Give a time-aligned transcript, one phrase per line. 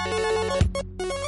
[0.00, 1.27] ピッ!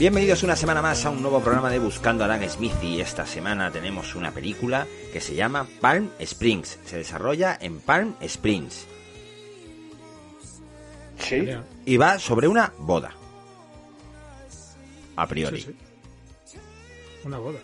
[0.00, 3.26] Bienvenidos una semana más a un nuevo programa de Buscando a Dan Smith y esta
[3.26, 6.78] semana tenemos una película que se llama Palm Springs.
[6.86, 8.86] Se desarrolla en Palm Springs.
[11.18, 11.46] Sí.
[11.84, 13.14] Y va sobre una boda.
[15.16, 15.60] A priori.
[15.60, 15.76] Sí,
[16.46, 16.58] sí.
[17.24, 17.58] Una boda.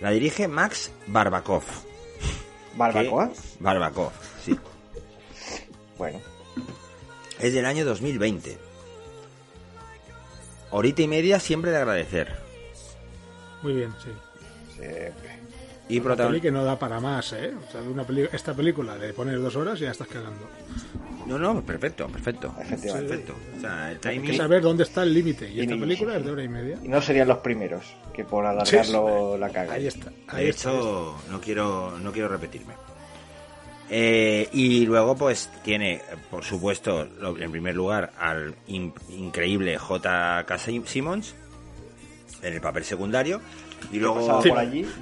[0.00, 1.64] La dirige Max Barbakov.
[2.78, 3.30] ¿Barbacoa?
[3.60, 4.12] Barbakov,
[4.42, 4.58] sí.
[5.98, 6.18] Bueno,
[7.38, 8.71] Es del año 2020.
[10.72, 12.28] Horita y media siempre de agradecer.
[13.62, 14.10] Muy bien, sí.
[14.74, 15.42] siempre.
[15.88, 17.52] Y Una peli que no da para más, ¿eh?
[17.68, 20.48] O sea, una peli- esta película le pones dos horas y ya estás cagando.
[21.26, 22.54] No, no, perfecto, perfecto.
[22.60, 23.08] Efectivamente.
[23.08, 23.34] Perfecto.
[23.58, 24.36] O sea, el Hay que timing...
[24.36, 25.50] saber dónde está el límite.
[25.50, 26.78] Y esta película es de hora y media.
[26.82, 27.84] Y no serían los primeros
[28.14, 29.74] que por alargarlo la cagan.
[29.76, 30.10] Ahí está.
[30.10, 30.70] De Ahí está.
[30.70, 32.74] hecho, no quiero, no quiero repetirme.
[33.90, 37.06] Eh, y luego, pues, tiene, por supuesto,
[37.38, 40.58] en primer lugar, al in- increíble J.K.
[40.58, 41.34] Simmons
[42.42, 43.40] en el papel secundario.
[43.92, 44.40] Y luego.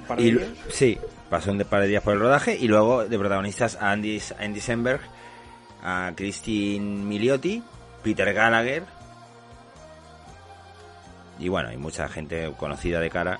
[0.07, 0.97] Por allí y- sí,
[1.29, 2.57] pasó un par de días por el rodaje.
[2.59, 5.01] Y luego de protagonistas a Andy, Andy Samberg,
[5.83, 7.63] a Christine Miliotti,
[8.03, 8.83] Peter Gallagher.
[11.39, 13.39] Y bueno, hay mucha gente conocida de cara,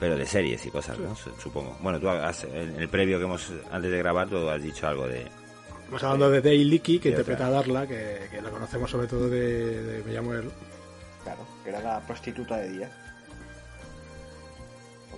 [0.00, 1.14] pero de series y cosas, ¿no?
[1.16, 1.76] Su- Supongo.
[1.80, 5.06] Bueno, tú has, en el previo que hemos, antes de grabar, tú has dicho algo
[5.08, 5.22] de...
[5.84, 7.58] Estamos hablando de Dale Leakey, que interpreta otra.
[7.58, 10.50] a Darla, que, que la conocemos sobre todo de, de Me llamo él.
[11.24, 12.90] Claro, que era la prostituta de día.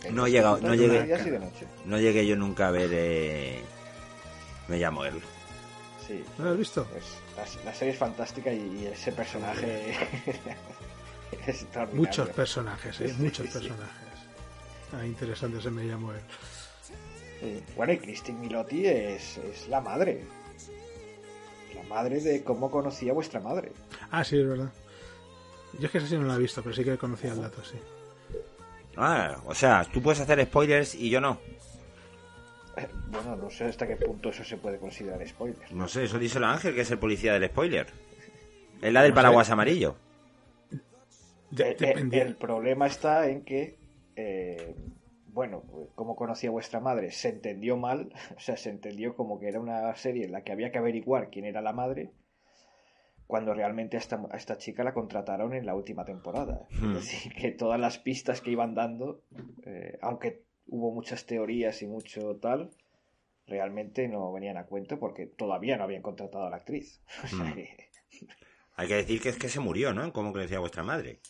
[0.04, 1.02] Hay No he llegado- no llegué.
[1.02, 1.48] de.
[1.84, 2.88] No llegué yo nunca a ver...
[2.92, 3.62] eh,
[4.68, 5.20] Me llamo él.
[6.06, 6.24] Sí.
[6.38, 6.84] ¿No lo has visto?
[6.84, 7.04] Pues
[7.36, 9.90] la, la serie es fantástica y, y ese personaje
[11.32, 11.94] es extraordinario.
[12.08, 13.08] Muchos personajes, ¿eh?
[13.08, 13.52] Sí, Muchos sí.
[13.52, 14.09] personajes.
[14.92, 16.20] Ah, interesante ese Me llamo él.
[17.40, 17.62] Sí.
[17.76, 20.24] Bueno, y Christine Milotti es, es la madre.
[21.74, 23.72] La madre de cómo conocía vuestra madre.
[24.10, 24.70] Ah, sí, es verdad.
[25.78, 27.62] Yo es que esa sí no la he visto, pero sí que conocía el dato,
[27.64, 27.78] sí.
[28.96, 31.38] Ah, o sea, tú puedes hacer spoilers y yo no.
[32.76, 35.72] Eh, Bueno, no sé hasta qué punto eso se puede considerar spoiler.
[35.72, 37.86] No sé, eso díselo a Ángel, que es el policía del spoiler.
[38.82, 39.22] Es la del No sé.
[39.22, 39.96] paraguas amarillo.
[41.58, 43.76] Eh, eh, el problema está en que,
[44.20, 44.74] eh,
[45.32, 45.62] bueno,
[45.94, 49.94] como conocía vuestra madre, se entendió mal, o sea, se entendió como que era una
[49.96, 52.12] serie en la que había que averiguar quién era la madre,
[53.26, 56.66] cuando realmente a esta, a esta chica la contrataron en la última temporada.
[56.70, 56.96] Hmm.
[56.96, 59.22] Es decir, que todas las pistas que iban dando,
[59.64, 62.70] eh, aunque hubo muchas teorías y mucho tal,
[63.46, 67.02] realmente no venían a cuento porque todavía no habían contratado a la actriz.
[67.32, 67.52] Hmm.
[68.76, 70.10] Hay que decir que es que se murió, ¿no?
[70.12, 71.20] ¿Cómo que decía vuestra madre?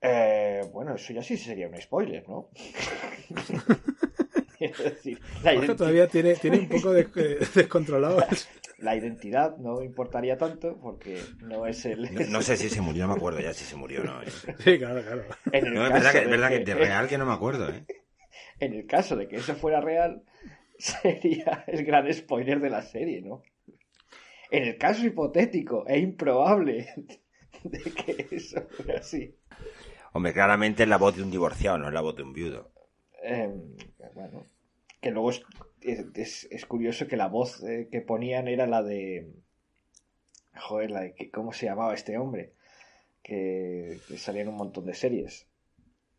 [0.00, 2.50] Eh, bueno, eso ya sí sería un spoiler, ¿no?
[4.60, 8.24] es decir, la, Jorge identi- todavía tiene, tiene un poco de, de- descontrolado.
[8.78, 12.12] la identidad no importaría tanto porque no es el...
[12.14, 14.22] No, no sé si se murió, no me acuerdo ya si se murió o no.
[14.22, 14.26] ¿eh?
[14.58, 15.24] Sí, claro, claro.
[15.72, 17.32] No, es caso verdad que, es de verdad que que- de real que no me
[17.32, 17.84] acuerdo, ¿eh?
[18.60, 20.22] en el caso de que eso fuera real,
[20.78, 23.42] sería el gran spoiler de la serie, ¿no?
[24.50, 26.86] En el caso hipotético e improbable
[27.64, 29.34] de que eso fuera así.
[30.16, 32.70] Hombre, claramente es la voz de un divorciado, no es la voz de un viudo.
[33.22, 33.52] Eh,
[34.14, 34.46] bueno,
[35.00, 35.42] que luego es,
[36.14, 39.30] es- es curioso que la voz eh, que ponían era la de.
[40.54, 41.30] Joder, la de.
[41.32, 42.54] ¿Cómo se llamaba este hombre?
[43.22, 45.48] Que, que salía en un montón de series.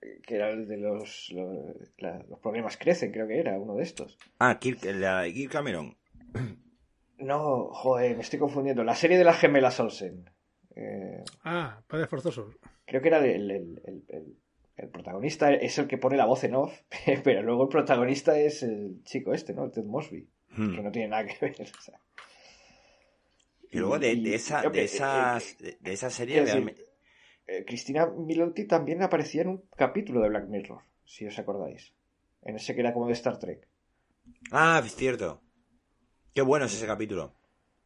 [0.01, 1.33] Eh, Que era el de los.
[1.33, 4.17] Los problemas crecen, creo que era uno de estos.
[4.39, 5.97] Ah, Kirk, la de Kirk Cameron.
[7.17, 8.83] No, joder, me estoy confundiendo.
[8.83, 10.29] La serie de las gemelas Olsen.
[10.79, 12.51] Eh, Ah, padre forzoso.
[12.85, 14.37] creo que era el, el- el- el-
[14.77, 16.81] el protagonista es el que pone la voz en off,
[17.23, 19.63] pero luego el protagonista es el chico este, ¿no?
[19.65, 20.27] El Ted Mosby.
[20.55, 20.75] Hmm.
[20.75, 21.55] que no tiene nada que ver.
[21.61, 21.99] o sea.
[23.71, 26.85] Y luego de, de esa, de que- esas, de, esa serie decir,
[27.47, 31.91] eh, Cristina Milotti también aparecía en un capítulo de Black Mirror, si os acordáis.
[32.43, 33.67] En ese que era como de Star Trek.
[34.51, 35.41] Ah, es cierto.
[36.33, 37.33] Qué bueno es ese capítulo.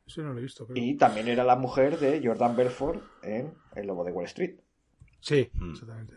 [0.06, 0.84] Ese no lo he visto, creo.
[0.84, 4.60] Y también era la mujer de Jordan Belfort en El Lobo de Wall Street.
[5.20, 5.72] Sí, Mm.
[5.72, 6.16] exactamente.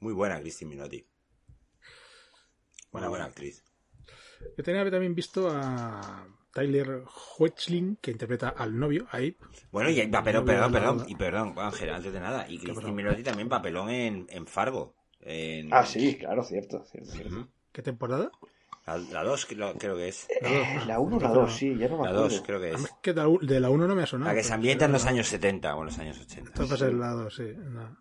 [0.00, 1.06] Muy buena Christine Minotti.
[2.90, 3.64] Buena, buena actriz.
[4.56, 7.04] Yo tenía también visto a Tyler
[7.38, 9.36] Hoechlin, que interpreta al novio, a Abe.
[9.70, 9.94] Bueno, y
[10.24, 12.46] pero, perdón, perdón, y perdón, Ángel, antes de nada.
[12.50, 12.92] Y Christine?
[12.92, 14.94] Minotti también papelón en, en Fargo.
[15.20, 16.84] En, Ah, sí, claro, cierto.
[16.84, 17.48] cierto, cierto.
[17.70, 18.30] ¿Qué temporada?
[18.86, 20.26] La 2 creo, que es.
[20.42, 22.28] Eh, La 1 o la 2, sí, ya no me La acuerdo.
[22.28, 22.80] 2 creo que es.
[22.84, 24.30] es que de la- de la 1 no me ha sonado.
[24.30, 26.50] La que se ambienta en los la- años 70 o en los años 80.
[26.50, 27.44] Esto va a ser el lado, sí.
[27.56, 27.96] no.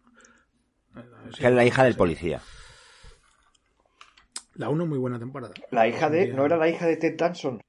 [1.38, 2.42] Que es la hija del policía.
[4.56, 5.54] La 1 muy buena temporada.
[5.70, 6.28] La hija de.
[6.34, 7.62] ¿No era la hija de Ted Danson?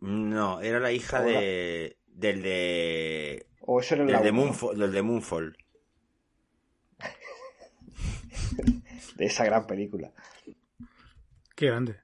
[0.00, 1.40] No, era la hija Hola.
[1.40, 1.98] de.
[2.08, 3.46] del de.
[3.60, 4.32] ¿O eso era del la de?
[4.32, 5.56] Moonfall, del de Moonfall.
[9.16, 10.10] De esa gran película.
[11.54, 12.00] Qué grande.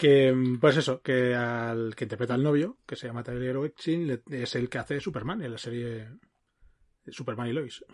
[0.00, 4.22] Que, pues eso, que al que interpreta al novio, que se llama Tyler Hoechlin, le-
[4.42, 6.08] es el que hace Superman en la serie
[7.08, 7.84] Superman y Lois.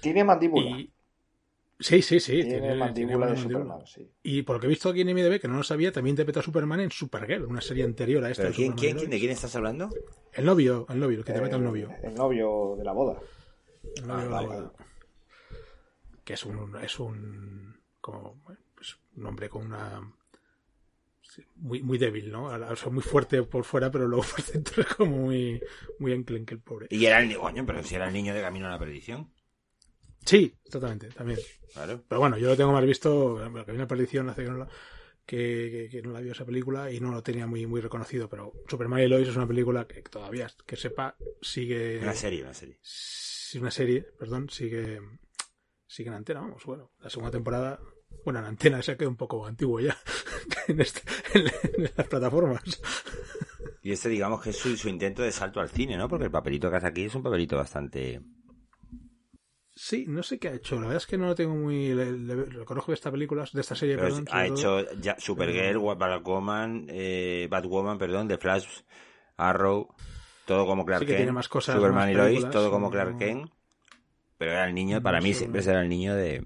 [0.00, 0.78] Tiene mandíbula.
[0.78, 0.92] Y...
[1.80, 2.34] Sí, sí, sí.
[2.42, 4.08] tiene, tiene- mandíbula tiene de Superman, sí.
[4.22, 6.40] Y por lo que he visto aquí en IMDb, que no lo sabía, también interpreta
[6.40, 8.42] a Superman en Supergirl, una serie anterior a esta.
[8.44, 9.90] ¿Pero de quién, quién, de quién estás hablando?
[10.32, 11.90] El novio, el novio, el que interpreta al novio.
[12.04, 13.18] El novio de la boda.
[13.96, 14.46] El novio Ah, de la vale.
[14.48, 14.72] boda.
[16.24, 18.40] Que es un, es un, como,
[18.76, 20.00] pues, un hombre con una,
[21.56, 22.44] muy, muy débil, ¿no?
[22.46, 25.60] O sea, muy fuerte por fuera, pero luego por dentro es como muy,
[25.98, 26.86] muy enclenque el pobre.
[26.90, 29.32] Y era el niño, pero si era el niño de Camino a la Perdición.
[30.24, 31.38] Sí, totalmente, también.
[31.72, 32.04] Claro.
[32.06, 34.58] Pero bueno, yo lo tengo más visto, bueno, que vi una perdición hace que no
[34.58, 34.68] la,
[35.24, 35.36] que,
[35.72, 38.52] que- que no la vio esa película y no lo tenía muy, muy reconocido, pero
[38.68, 42.00] Superman y Lois es una película que todavía, que sepa, sigue...
[42.02, 42.78] Una serie, una serie.
[42.82, 45.00] Sí, una serie, perdón, sigue,
[45.86, 47.80] sigue en antena, vamos, bueno, la segunda temporada,
[48.24, 49.96] bueno, en antena se ha quedado un poco antiguo ya
[50.68, 51.02] en, este-
[51.34, 51.46] en-
[51.84, 52.62] en las plataformas.
[53.82, 56.08] Y este, digamos que es su, su intento de salto al cine, ¿no?
[56.08, 58.20] Porque el papelito que hace aquí es un papelito bastante.
[59.74, 62.12] Sí, no sé qué ha hecho, la verdad es que no lo tengo muy, le,
[62.12, 64.78] le- reconozco de esta película, de esta serie, Pero perdón, ha todo.
[64.80, 68.66] hecho ya Supergirl, Batwoman, eh, Batwoman, perdón, The Flash,
[69.38, 69.88] Arrow,
[70.44, 71.18] todo como Clark Sí que Kent.
[71.20, 73.50] tiene más cosas, Superman más y Lois, todo como Clark no- Kent.
[74.36, 76.44] Pero era el niño, para mí siempre será el niño de.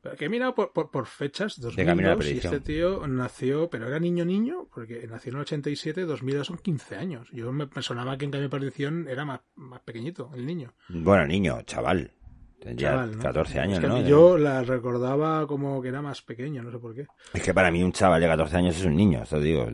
[0.00, 2.54] Pero que he mirado por, por, por fechas, De Camino a la 2002, y Perdición.
[2.54, 6.96] este tío nació, pero era niño niño, porque nació en el 87, 2002 son 15
[6.96, 7.28] años.
[7.32, 10.46] Yo me, me sonaba que en Camino a la Perdición era más, más pequeñito, el
[10.46, 10.72] niño.
[10.88, 12.12] Bueno, niño, chaval.
[12.60, 13.22] Tendría Chaval, ¿no?
[13.22, 14.02] 14 años, Es que ¿no?
[14.02, 17.06] Yo la recordaba como que era más pequeño, no sé por qué.
[17.32, 19.68] Es que para mí un chaval de 14 años es un niño, esto digo.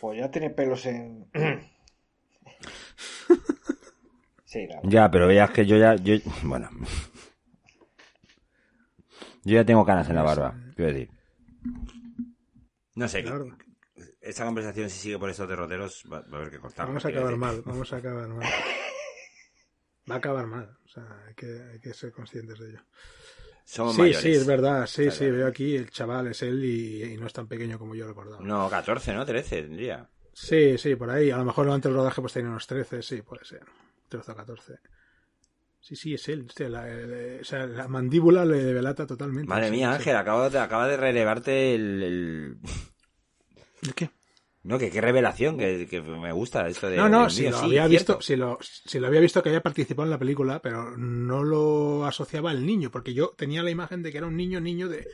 [0.00, 1.26] Pues ya tiene pelos en.
[4.44, 4.80] sí, nada.
[4.84, 5.96] Ya, pero veas que yo ya.
[5.96, 6.68] Yo, bueno.
[9.44, 11.10] Yo ya tengo canas en la barba, quiero decir.
[12.94, 13.56] No sé, Claro.
[14.20, 16.86] esta conversación si sigue por estos derroteros va, va a haber que cortarla.
[16.88, 18.48] Vamos a acabar mal, vamos a acabar mal.
[20.10, 22.80] Va a acabar mal, o sea, hay que, hay que ser conscientes de ello.
[23.64, 24.20] Somos Sí, mayores.
[24.22, 27.32] sí, es verdad, sí, sí, veo aquí, el chaval es él y, y no es
[27.32, 28.44] tan pequeño como yo recordaba.
[28.44, 29.24] No, 14, ¿no?
[29.24, 30.06] 13 tendría.
[30.34, 31.30] Sí, sí, por ahí.
[31.30, 33.62] A lo mejor antes del rodaje pues tenía unos 13, sí, puede ser.
[34.10, 34.74] 13 o 14.
[35.84, 36.46] Sí, sí, es él.
[36.48, 39.48] Hostia, la, el- o sea, la mandíbula le delata totalmente.
[39.50, 39.96] Madre Sí, mía, sí.
[39.98, 42.58] Ángel, acaba de, acaba de relevarte el, el-
[43.82, 44.08] ¿El qué?
[44.62, 46.96] No, que qué revelación, que, que me gusta esto de...
[46.96, 49.50] No, no, si mío, lo sí, había visto, si lo, si lo había visto que
[49.50, 53.70] había participado en la película, pero no lo asociaba al niño, porque yo tenía la
[53.70, 55.06] imagen de que era un niño, niño de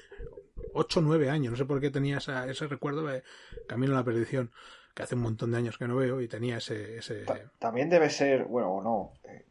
[0.73, 1.51] 8 o 9 años.
[1.51, 3.25] No sé por qué tenía esa- ese recuerdo de
[3.67, 4.53] Camino a la Perdición,
[4.95, 6.99] que hace un montón de años que no veo, y tenía ese...
[6.99, 7.25] ese...
[7.25, 9.47] Ta- También debe ser, bueno, o no, eh,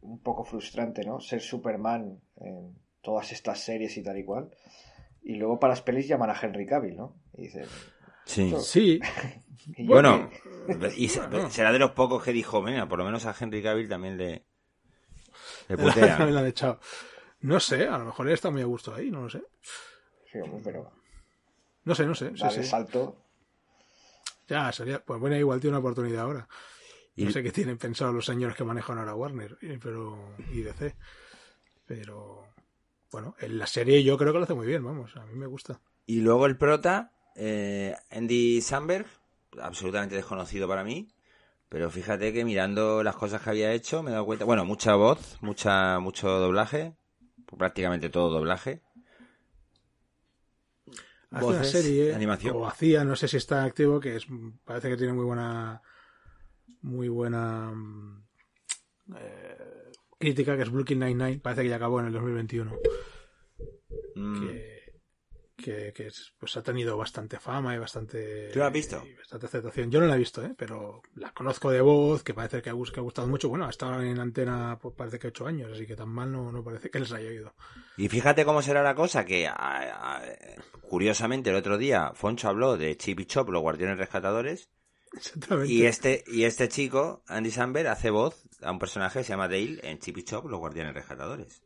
[0.00, 1.20] un poco frustrante, ¿no?
[1.20, 4.50] Ser Superman en todas estas series y tal y cual.
[5.22, 7.16] Y luego para las pelis llaman a Henry Cavill, ¿no?
[7.34, 7.66] Y dicen.
[8.24, 8.54] Sí.
[8.60, 9.00] Sí,
[9.78, 10.30] Bueno,
[10.96, 14.16] y será de los pocos que dijo, venga, por lo menos a Henry Cavill también
[14.16, 14.44] le,
[15.68, 16.34] le también putean.
[16.34, 16.80] la han echado.
[17.40, 19.42] No sé, a lo mejor él está muy a gusto ahí, no lo sé.
[20.32, 20.90] Sí, hombre, pero
[21.84, 22.30] No sé, no sé.
[22.36, 22.58] sí, sí.
[22.60, 23.16] el salto.
[24.48, 25.04] Ya, sería.
[25.04, 26.48] Pues bueno, igual tiene una oportunidad ahora.
[27.24, 30.60] No Y- sé qué tienen pensado los señores que manejan ahora Warner eh, pero y
[30.62, 30.94] DC.
[31.86, 32.44] Pero
[33.10, 35.46] bueno, en la serie yo creo que lo hace muy bien, vamos, a mí me
[35.46, 35.80] gusta.
[36.06, 39.06] Y luego el prota, eh, Andy Samberg,
[39.60, 41.08] absolutamente desconocido para mí,
[41.68, 44.94] pero fíjate que mirando las cosas que había hecho me he dado cuenta, bueno, mucha
[44.94, 46.94] voz, mucha mucho doblaje,
[47.56, 48.82] prácticamente todo doblaje.
[51.30, 52.56] Hace una Voces, serie animación.
[52.56, 54.26] o hacía, no sé si está activo, que es
[54.64, 55.82] parece que tiene muy buena
[56.82, 58.24] muy buena mm,
[59.16, 59.56] eh,
[60.18, 62.76] crítica, que es Brooklyn Nine-Nine, parece que ya acabó en el 2021.
[64.14, 64.78] Mm, que,
[65.56, 69.02] que, que es- pues ha tenido bastante fama y bastante, ¿Tú has visto?
[69.04, 69.90] y bastante aceptación.
[69.90, 70.54] Yo no la he visto, ¿eh?
[70.56, 73.48] pero la conozco de voz, que parece que ha, gus- que ha gustado mucho.
[73.48, 76.50] Bueno, ha estado en antena pues, parece que ocho años, así que tan mal no,
[76.52, 77.54] no parece que les haya ido.
[77.96, 80.22] Y fíjate cómo será la cosa, que a- a-
[80.82, 84.70] curiosamente el otro día Foncho habló de Chip y Chop, los guardianes rescatadores,
[85.16, 85.72] Exactamente.
[85.72, 89.48] y este, y este chico, Andy Samberg, hace voz a un personaje que se llama
[89.48, 91.62] Dale en Chip y Chop, los guardianes rescatadores.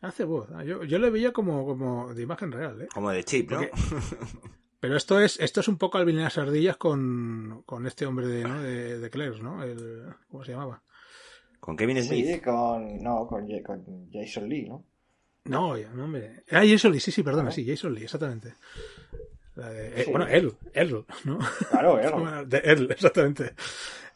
[0.00, 0.48] Hace voz.
[0.54, 2.88] Ah, Yo, yo le veía como, como de imagen real, ¿eh?
[2.94, 3.58] Como de Chip, ¿no?
[3.58, 3.72] Porque-
[4.80, 8.44] Pero esto es, esto es un poco Alvin las ardillas con, con este hombre de,
[8.44, 8.62] ¿no?
[8.62, 9.64] de, de Clerks, ¿no?
[9.64, 10.80] El, ¿Cómo se llamaba?
[11.58, 12.26] Con Kevin Smith.
[12.26, 14.84] Sí, con, no, con, con Jason Lee, ¿no?
[15.46, 16.44] No, no, hombre.
[16.52, 17.52] Ah, Jason Lee, sí, sí, perdona, Ah.
[17.52, 18.54] sí, Jason Lee, exactamente.
[19.62, 20.10] Eh, Sí.
[20.10, 21.38] Bueno, él, él, ¿no?
[21.70, 22.10] Claro, ¿eh?
[22.12, 23.54] Bueno, de él, exactamente.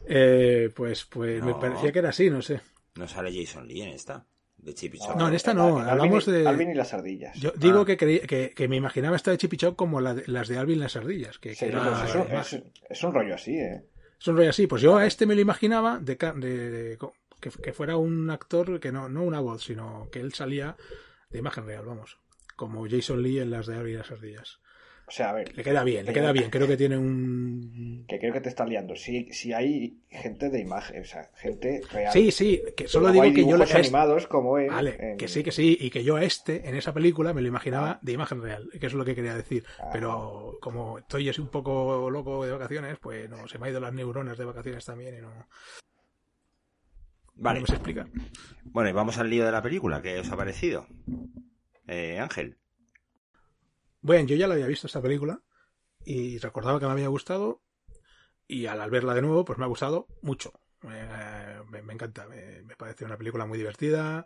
[0.05, 1.59] Eh, pues pues me No.
[1.59, 2.61] parecía que era así, no sé.
[2.95, 4.25] No sale Jason Lee en esta,
[4.57, 5.15] de Chip y Chop.
[5.15, 7.35] No, en esta no, Alvin y- hablamos de- Alvin y las ardillas.
[7.39, 7.85] Yo digo Ah.
[7.85, 10.47] que, creí- que, que me imaginaba esta de Chip y Chop como la de- las
[10.47, 11.39] de Alvin y las ardillas.
[11.39, 13.83] Que, Sí, que era- es, un, es- es un rollo así, ¿eh?
[14.19, 14.67] Es un rollo así.
[14.67, 16.97] Pues yo a este me lo imaginaba de, ca- de- de-
[17.41, 20.77] que, que fuera un actor que no, no una voz, sino que él salía
[21.29, 22.19] de imagen real, vamos.
[22.55, 24.59] Como Jason Lee en las de Alvin y las ardillas.
[25.05, 26.49] O sea, a ver, Le queda bien, le queda bien.
[26.49, 28.05] Creo que tiene un...
[28.07, 28.95] que creo que te está liando.
[28.95, 32.11] Si, si hay gente de imagen, o sea, gente real.
[32.13, 34.69] Sí, sí, que solo digo hay que yo lo dibujos animados como él.
[34.69, 37.41] Vale, en- que sí, que sí, y que yo a este, en esa película, me
[37.41, 37.99] lo imaginaba Ah.
[38.01, 39.65] de imagen real, que es lo que quería decir.
[39.79, 39.89] Ah.
[39.91, 43.81] Pero como estoy así un poco loco de vacaciones, pues no, se me ha ido
[43.81, 45.31] las neuronas de vacaciones también y no,
[47.35, 47.59] Vale.
[47.59, 48.07] no me explicar.
[48.63, 50.01] Bueno, y vamos al lío de la película.
[50.01, 50.87] ¿Qué os ha parecido?
[51.87, 52.57] Eh, Ángel.
[54.03, 55.41] Bueno, yo ya la había visto esta película
[56.05, 57.61] y recordaba que me había gustado
[58.47, 60.51] y al, verla de nuevo, pues me ha gustado mucho.
[60.83, 64.25] Eh, me, me encanta, me, me parece una película muy divertida,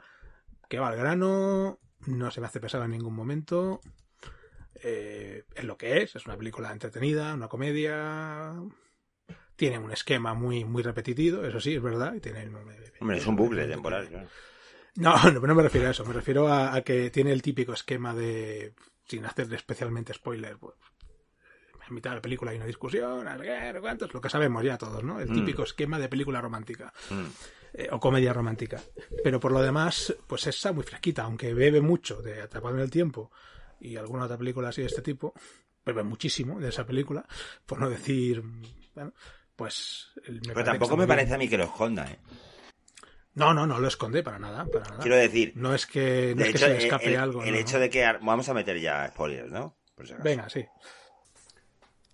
[0.67, 3.79] que va al grano, no se me hace pesar en ningún momento.
[4.81, 8.55] Eh, es lo que es, es una película entretenida, una comedia.
[9.55, 12.15] Tiene un esquema muy, muy repetitivo, eso sí, es verdad.
[12.15, 12.49] y tiene,
[12.99, 14.27] Hombre, es un bucle temporal, claro.
[14.95, 17.73] no, no, no me refiero a eso, me refiero a, a que tiene el típico
[17.73, 18.73] esquema de,
[19.07, 20.75] sin hacerle especialmente spoiler, pues
[21.87, 23.25] en mitad de la película hay una discusión,
[23.79, 25.19] cuántos, lo que sabemos ya todos, ¿no?
[25.21, 25.33] El Mm.
[25.35, 27.25] típico esquema de película romántica Mm.
[27.73, 28.81] eh, o comedia romántica.
[29.23, 32.91] Pero por lo demás, pues esa muy fresquita, aunque bebe mucho de Atrapado en el
[32.91, 33.31] Tiempo
[33.79, 35.33] y alguna otra película así de este tipo,
[35.85, 37.25] bebe muchísimo de esa película,
[37.65, 38.43] por no decir,
[38.95, 39.13] bueno,
[39.55, 40.07] pues...
[40.25, 41.15] el- me Pero tampoco me bien.
[41.15, 42.19] parece a mí que lo esconda, ¿eh?
[43.37, 44.99] No, no, no lo esconde para nada, para nada.
[44.99, 47.43] Quiero decir, No es que, no es que se le escape el, algo.
[47.43, 48.03] el no, hecho de que...
[48.21, 49.77] Vamos a meter ya spoilers, ¿no?
[49.93, 50.23] Por si acaso.
[50.27, 50.65] Venga, sí.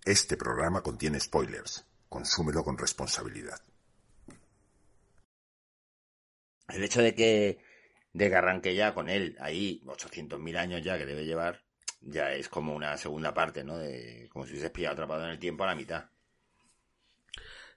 [0.04, 1.86] Este programa contiene spoilers.
[2.10, 3.58] Consúmelo con responsabilidad.
[6.68, 7.58] El hecho de que,
[8.12, 11.64] de que arranque ya con él ahí 800.000 años ya que debe llevar,
[12.02, 13.78] ya es como una segunda parte, ¿no?
[13.78, 16.10] De, como si hubiese pillado atrapado en el tiempo a la mitad.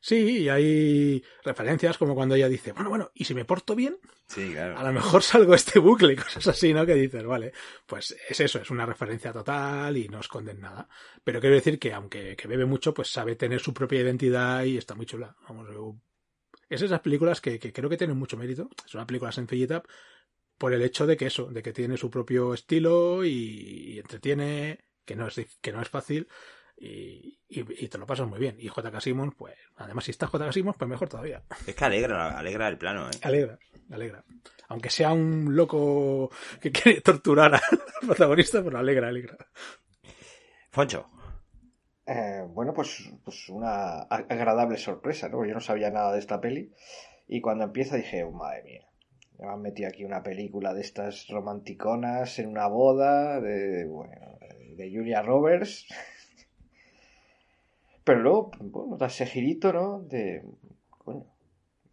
[0.00, 3.99] Sí, y hay referencias como cuando ella dice, bueno, bueno, ¿y si me porto bien?
[4.29, 4.79] Sí, claro.
[4.79, 6.87] A lo mejor salgo este bucle y cosas así, ¿no?
[6.87, 7.53] Que dices, vale,
[7.87, 10.88] pues es eso, es una referencia total y no esconden nada.
[11.25, 14.76] Pero quiero decir que aunque que bebe mucho, pues sabe tener su propia identidad y
[14.76, 15.37] está muy chula.
[15.49, 15.69] Vamos,
[16.69, 18.69] es esas películas que, que creo que tienen mucho mérito.
[18.85, 19.83] Es una película sencillita
[20.59, 24.85] por el hecho de que eso, de que tiene su propio estilo y, y entretiene,
[25.05, 26.29] que no es, que no es fácil
[26.76, 28.56] y, y- y te lo pasas muy bien.
[28.59, 31.42] Y JK Simmons, pues, además si está JK Simmons, pues mejor todavía.
[31.66, 33.12] Es que alegra, alegra el plano, ¿eh?
[33.23, 33.59] Alegra,
[33.90, 34.25] alegra.
[34.68, 36.30] Aunque sea un loco
[36.61, 37.61] que quiere torturar al
[38.06, 39.37] protagonista, pero alegra, alegra.
[40.71, 41.06] Foncho.
[42.06, 45.45] Eh, bueno, pues, pues una agradable sorpresa, ¿no?
[45.45, 46.73] Yo no sabía nada de esta peli.
[47.26, 48.87] Y cuando empieza dije, "Oh, madre mía,
[49.38, 54.38] me han metido aquí una película de estas romanticonas en una boda de, bueno,
[54.76, 55.87] de Julia Roberts.
[58.06, 60.00] Pero luego, bueno, da ese girito, ¿no?
[60.00, 60.42] De,
[61.04, 61.26] coño,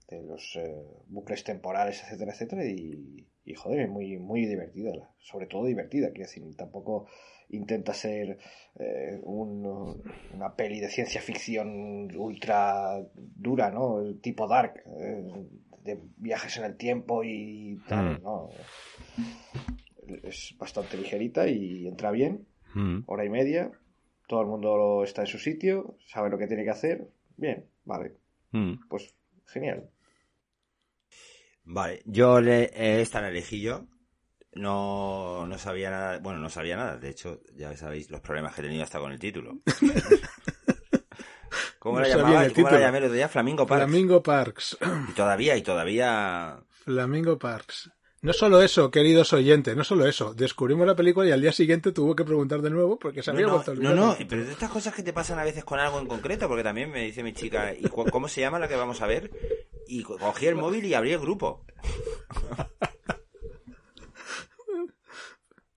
[0.10, 2.66] de los eh, bucles temporales, etcétera, etcétera.
[2.66, 7.08] Y, y joder, es muy, muy divertida, la- sobre todo divertida, quiero decir, tampoco
[7.50, 8.38] intenta ser
[8.80, 10.04] eh, un-
[10.36, 14.00] una peli de ciencia ficción ultra dura, ¿no?
[14.02, 15.48] El tipo dark, eh,
[15.84, 18.24] de viajes en el tiempo y tal, Mm.
[18.24, 18.52] ¿no?
[20.24, 23.00] Es bastante ligerita y entra bien, Mm.
[23.08, 23.72] hora y media,
[24.34, 28.16] todo el mundo está en su sitio, sabe lo que tiene que hacer, bien, vale,
[28.52, 28.88] Mm.
[28.90, 29.14] pues
[29.46, 29.90] genial.
[31.66, 33.86] Vale, yo le, eh, esta la elegí yo.
[34.56, 36.98] No, no sabía nada, bueno, no sabía nada.
[36.98, 39.60] De hecho, ya sabéis los problemas que he tenido hasta con el título.
[41.80, 42.46] ¿Cómo No la llamaba?
[42.46, 43.28] el ¿Cómo la llamé el otro día?
[43.30, 43.82] Flamingo Park.
[43.84, 44.78] Flamingo Parks.
[45.10, 46.60] Y todavía, y todavía.
[46.70, 47.92] Flamingo Parks.
[48.24, 50.34] No solo eso, queridos oyentes, no solo eso.
[50.34, 53.46] Descubrimos la película y al día siguiente tuvo que preguntar de nuevo porque se había
[53.48, 53.96] no, vuelto no, olvidar.
[54.22, 56.64] no, pero de estas cosas que te pasan a veces con algo en concreto, porque
[56.64, 59.30] también me dice mi chica, ¿y cu- cómo se llama la que vamos a ver?
[59.88, 61.66] Y co- cogí el móvil y abrí el grupo.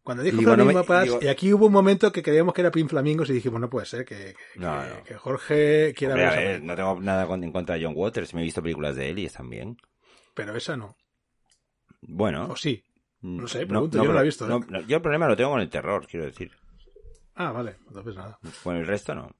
[0.05, 2.23] Cuando dijo Y digo, no me- Flamingos Paz, digo- y aquí hubo un momento que
[2.23, 5.03] creíamos que era Pin Flamingos y dijimos, no puede ser que, que, No, que- no.
[5.05, 8.33] que Jorge quiera Hombre, ver a ver, no tengo nada en contra de John Waters,
[8.35, 9.77] me he visto películas de él y están bien.
[10.35, 10.97] Pero esa no.
[12.09, 12.49] Bueno.
[12.51, 12.83] O sí.
[13.21, 14.49] mm, no sé, pregunto, yo no la he visto, ¿eh?
[14.49, 16.51] no, yo el problema lo tengo con el terror, quiero decir.
[17.35, 17.77] Ah, vale.
[17.89, 18.39] Entonces nada.
[18.63, 19.31] Con el resto no.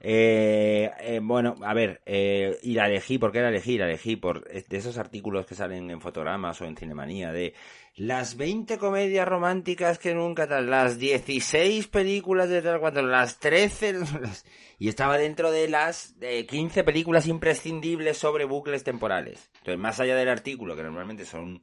[0.00, 3.78] Eh, eh, bueno, a ver, eh, y la elegí, ¿por qué la elegí?
[3.78, 7.54] La elegí por eh, de esos artículos que salen en fotogramas o en Cinemanía de
[7.96, 13.92] las 20 comedias románticas que nunca tal, las 16 películas de tal cuando, las 13
[14.20, 14.44] las-
[14.78, 19.50] y estaba dentro de las eh, 15 películas imprescindibles sobre bucles temporales.
[19.58, 21.62] Entonces, más allá del artículo, que normalmente son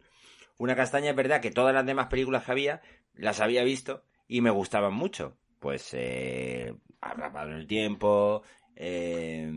[0.58, 2.82] una castaña, es verdad que todas las demás películas que había
[3.13, 5.38] las había visto y me gustaban mucho.
[5.60, 6.74] Pues eh,
[7.12, 8.43] Atrapado en el tiempo,
[8.75, 9.51] eh,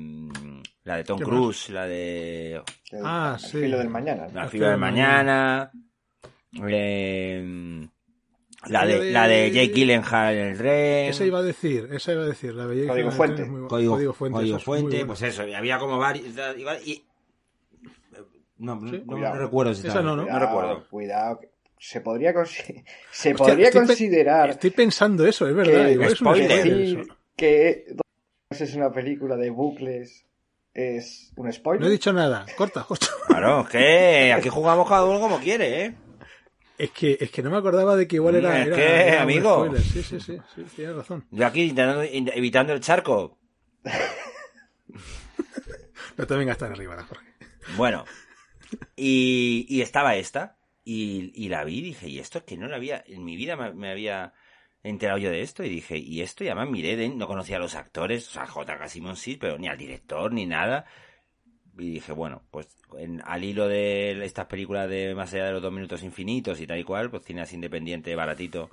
[0.84, 1.18] la de Tom.
[1.20, 2.54] Cruise, la de
[2.90, 3.58] El, Ah, el sí.
[3.60, 4.28] filo del mañana.
[4.32, 5.72] La Al fila del filo del mañana,
[6.68, 7.86] eh,
[8.68, 12.12] la de de- la de Jake Gyllenhaal en el tren, Esa iba a decir, esa
[12.12, 12.54] iba a decir.
[12.54, 13.42] La belleza Código del tren Fuente.
[13.42, 14.36] es muy Código, Código Fuente.
[14.38, 15.06] Código es Fuente, buena.
[15.06, 16.26] pues eso, y había como varios
[16.84, 17.04] y
[18.58, 19.02] no, no, Sí.
[19.04, 19.36] no Cuidado.
[19.38, 20.24] recuerdo si Esa no, ¿no?
[20.24, 20.86] no recuerdo.
[20.88, 21.40] Cuidado.
[21.40, 25.84] que Se podría, se Hostia, podría estoy pe- considerar Estoy pensando eso, es verdad.
[25.86, 26.50] que- igual es un spoiler.
[26.50, 27.15] spoiler decir eso.
[27.36, 27.94] Que
[28.50, 30.24] es una película de bucles
[30.74, 31.80] es un spoiler.
[31.82, 32.46] No he dicho nada.
[32.56, 33.06] Corta, corta.
[33.26, 35.94] Claro, es que aquí jugamos cada uno como quiere, ¿eh?
[36.78, 38.60] Es que, es que no me acordaba de que igual era.
[38.60, 39.64] Es era- que, era amigo.
[39.64, 39.82] spoiler.
[39.82, 41.26] Sí, sí, sí, sí, tienes razón.
[41.30, 43.38] Yo aquí intentando, in- evitando el charco.
[46.16, 47.26] No te vengas tan arriba, Jorge.
[47.76, 48.04] Bueno,
[48.96, 52.68] y, y estaba esta, y, y la vi y dije, y esto es que no
[52.68, 54.32] la había, en mi vida me, me había
[54.88, 57.60] enterado yo de esto, y dije, y esto, y además miré, de- no conocía a
[57.60, 58.88] los actores, o sea, J.K.
[58.88, 60.86] Simon sí, pero ni al director, ni nada.
[61.78, 65.62] Y dije, bueno, pues en- al hilo de estas películas de más allá de los
[65.62, 68.70] dos minutos infinitos y tal y cual, pues cine así independiente, baratito,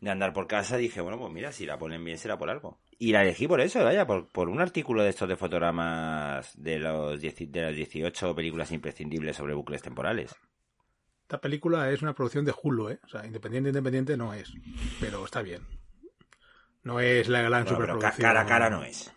[0.00, 2.78] de andar por casa, dije, bueno, pues mira, si la ponen bien será por algo.
[2.98, 6.78] Y la elegí por eso, vaya, por, por un artículo de estos de fotogramas de,
[6.78, 10.34] los de las 18 películas imprescindibles sobre bucles temporales.
[11.26, 13.00] Esta película es una producción de Hulu, ¿eh?
[13.04, 14.52] O sea, independiente, independiente no es.
[15.00, 15.66] Pero está bien.
[16.84, 18.22] No es la gran Bueno, pero ca- superproducción.
[18.28, 19.12] cara a cara no es.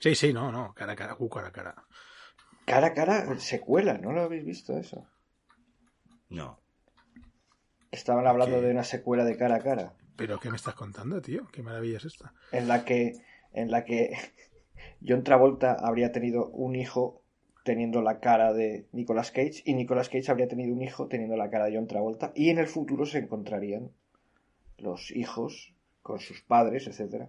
[0.00, 0.74] Sí, sí, no, no.
[0.74, 1.74] Cara a cara, uh, cara a cara.
[2.66, 5.06] Cara a cara, secuela, ¿no lo habéis visto eso?
[6.30, 6.60] No.
[7.92, 8.62] Estaban hablando ¿Qué?
[8.66, 11.46] de una secuela de cara a cara, Pero ¿qué me estás contando, tío?
[11.52, 12.34] ¿Qué maravilla es esta?
[12.50, 13.12] en la que,
[13.52, 14.10] en la que
[15.06, 17.19] John Travolta habría tenido un hijo
[17.64, 21.50] teniendo la cara de Nicolas Cage y Nicolas Cage habría tenido un hijo teniendo la
[21.50, 23.90] cara de John Travolta y en el futuro se encontrarían
[24.78, 27.28] los hijos con sus padres, etcétera.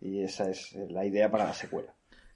[0.00, 1.94] Y esa es la idea para la secuela.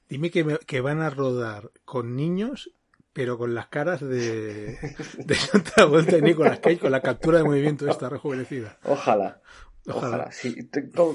[0.08, 2.70] Dime que, me- que van a rodar con niños,
[3.12, 4.76] pero con las caras de,
[5.18, 8.78] de John Travolta y Nicolas Cage, con la captura de movimiento esta rejuvenecida.
[8.84, 9.40] Ojalá.
[9.88, 9.98] Ojalá.
[10.08, 10.32] Ojalá.
[10.32, 10.54] Si,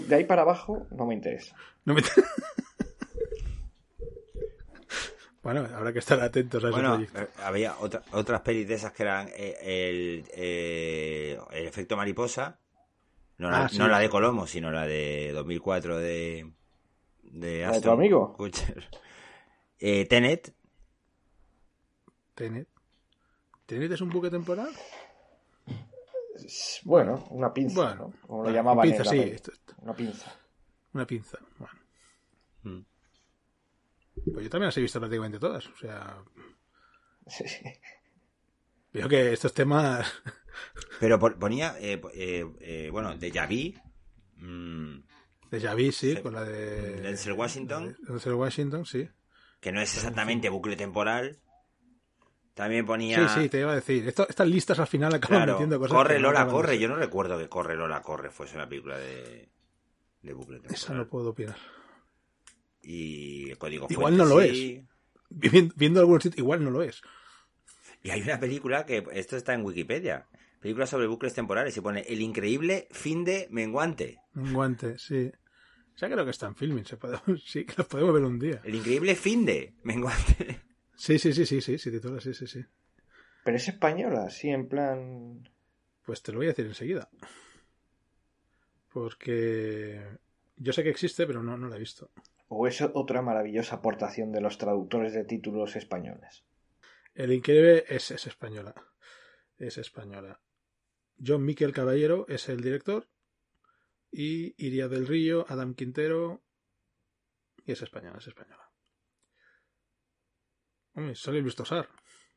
[0.08, 1.56] de ahí para abajo no me interesa.
[1.86, 2.02] No me-
[5.44, 7.20] bueno, habrá que estar atentos a ese Bueno, proyecto.
[7.22, 12.60] eh, había otra- otras pelis de esas que eran eh, el, eh, el efecto mariposa.
[13.38, 14.10] No, la, Ah, sí, no la de.
[14.10, 16.52] Colomo, sino la de 2004 de,
[17.24, 18.34] de ¿La de Aston tu amigo?
[18.34, 18.90] Kutcher.
[19.84, 20.54] Eh, Tenet,
[22.36, 22.68] Tenet.
[23.66, 24.70] ¿Tenet es un buque temporal?
[26.84, 28.28] Bueno, una pinza, Bueno, ¿no?
[28.28, 29.32] Como lo llamaban pinza, en la sí, peli.
[29.32, 29.74] esto- esto.
[29.80, 30.36] Una pinza.
[30.94, 31.38] Una pinza.
[31.58, 31.74] Bueno,
[32.64, 32.86] Mm.
[34.32, 35.68] Pues yo también las he visto prácticamente todas.
[35.68, 36.18] O sea,
[37.28, 37.64] Sí, sí.
[38.94, 40.12] veo que estos temas.
[41.00, 43.78] pero por- ponía, eh, eh, eh, bueno, de Javi,
[44.38, 44.98] mm,
[45.50, 47.02] De Javi, sí, con la de.
[47.02, 47.96] Denzel Washington.
[48.00, 49.10] de Denzel Washington, sí.
[49.60, 51.40] que no es exactamente bucle temporal.
[52.54, 53.30] También ponía...
[53.30, 54.06] Sí, sí, te iba a decir.
[54.08, 55.96] Esto- estas listas al final acaban Claro, metiendo cosas.
[55.96, 56.80] corre no Lola, de corre.
[56.80, 59.50] Yo no recuerdo que Corre Lola, corre fuese una película de,
[60.22, 60.76] de bucle temporal.
[60.76, 61.56] Esa no puedo opinar.
[62.82, 64.86] Y el código Igual Fuente, no lo sí.
[65.30, 67.02] Viendo, viendo algunos sitios, igual no lo es.
[68.04, 70.28] Y hay una película que, esto está en Wikipedia,
[70.60, 74.20] película sobre bucles temporales, y pone El increíble fin de menguante.
[74.36, 75.32] Un guante, sí.
[75.94, 76.86] O sea, creo que está en filming.
[76.86, 78.62] Se puede, sí, que lo podemos ver un día.
[78.64, 80.62] El increíble fin de menguante.
[80.96, 82.64] Sí, sí, sí, sí, sí, sí, titula, sí, sí, sí.
[83.44, 85.50] Pero es española, sí, en plan.
[86.06, 87.10] Pues te lo voy a decir enseguida.
[88.90, 90.20] Porque
[90.58, 92.12] yo sé que existe, pero no, no la he visto.
[92.54, 96.44] O es otra maravillosa aportación de los traductores de títulos españoles.
[97.14, 98.76] El Increíble es, es española.
[99.58, 100.42] es española.
[101.26, 103.08] John Miquel Caballero es el director
[104.12, 106.44] y Iria del Río, Adam Quintero
[107.64, 108.70] y es española, es española.
[110.94, 111.88] Hombre, sale Luis Tosar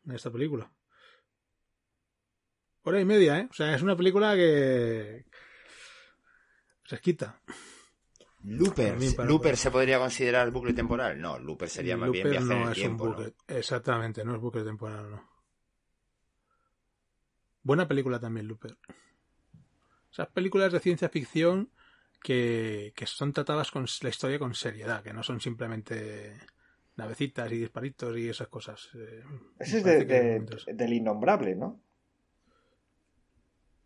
[0.05, 0.73] en esta película.
[2.83, 3.49] Hora y media, ¿eh?
[3.51, 5.25] O sea, es una película que
[6.85, 7.43] se quita.
[8.47, 8.97] Looper.
[9.27, 11.19] ¿Looper se podría considerar bucle temporal?
[11.21, 13.05] No, Looper sería más bien Looper viaje en no el es tiempo.
[13.05, 13.17] un ¿no?
[13.17, 13.35] bucle.
[13.49, 15.31] Exactamente, no es bucle temporal, no.
[17.63, 18.77] Buena película también, Looper.
[20.13, 21.71] Esas películas de ciencia ficción
[22.23, 26.39] que, que son tratadas con la historia con seriedad, que no son simplemente
[26.97, 28.91] navecitas y disparitos y esas cosas.
[28.95, 29.23] Eh,
[29.59, 31.81] Ese es de, del innombrable, ¿no?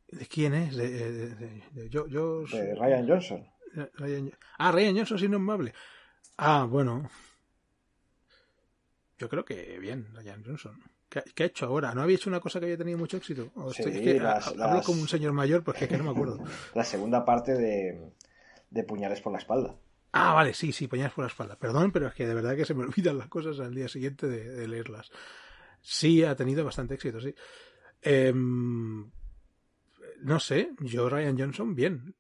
[0.08, 0.76] ¿De quién es?
[0.76, 3.46] De, de- de- de- yo, yo De Ryan Johnson.
[3.94, 5.72] Ryan- ah, Ryan Johnson es innombrable.
[6.36, 7.08] Ah, bueno.
[9.18, 10.80] Yo creo que bien, Ryan Johnson.
[11.08, 11.94] ¿Qué, qué ha hecho ahora?
[11.94, 13.50] ¿No había hecho una cosa que había tenido mucho éxito?
[13.54, 15.90] O Sí, estoy- es que las- ha- hablo las- como un señor mayor porque es
[15.90, 16.38] que no me acuerdo.
[16.74, 18.12] La segunda parte de,
[18.70, 19.74] de Puñales por la espalda.
[20.12, 21.56] Ah, vale, sí, sí, puñales por la espalda.
[21.58, 24.26] Perdón, pero es que de verdad que se me olvidan las cosas al día siguiente
[24.26, 25.10] de, de leerlas.
[25.80, 27.34] Sí, ha tenido bastante éxito, sí.
[28.02, 29.10] Em,
[30.22, 32.14] no sé, yo Ryan Johnson, bien.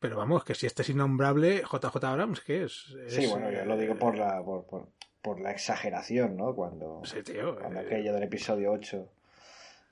[0.00, 2.94] Pero vamos, que si este es innombrable, JJ Abrams, ¿qué es?
[3.08, 4.88] Sí, Es, bueno, yo lo digo por la, por, por,
[5.22, 6.54] por la exageración, ¿no?
[6.54, 7.56] Cuando, Sí, tío.
[7.58, 9.08] cuando eh, aquello del episodio 8.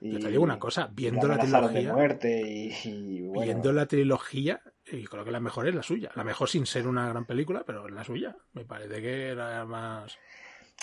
[0.03, 3.73] Y, Yo te digo una cosa, viendo la trilogía, de muerte y, y, bueno, viendo
[3.73, 4.61] la trilogía,
[4.93, 6.11] y creo que la mejor es la suya.
[6.15, 8.37] La mejor sin ser una gran película, pero es la suya.
[8.53, 10.19] Me parece que era más...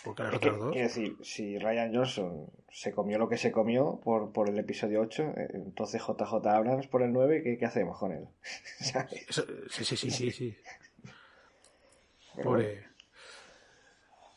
[0.04, 0.72] Porque las que, otras dos...
[0.72, 5.02] quiero decir, si Ryan Johnson se comió lo que se comió por, por el episodio
[5.02, 8.28] 8, eh, entonces JJ Abrams por el 9, ¿qué, qué hacemos con él?
[9.70, 10.58] Sí, sí, sí, sí, sí.
[12.36, 12.50] Bueno.
[12.50, 12.94] Pobre...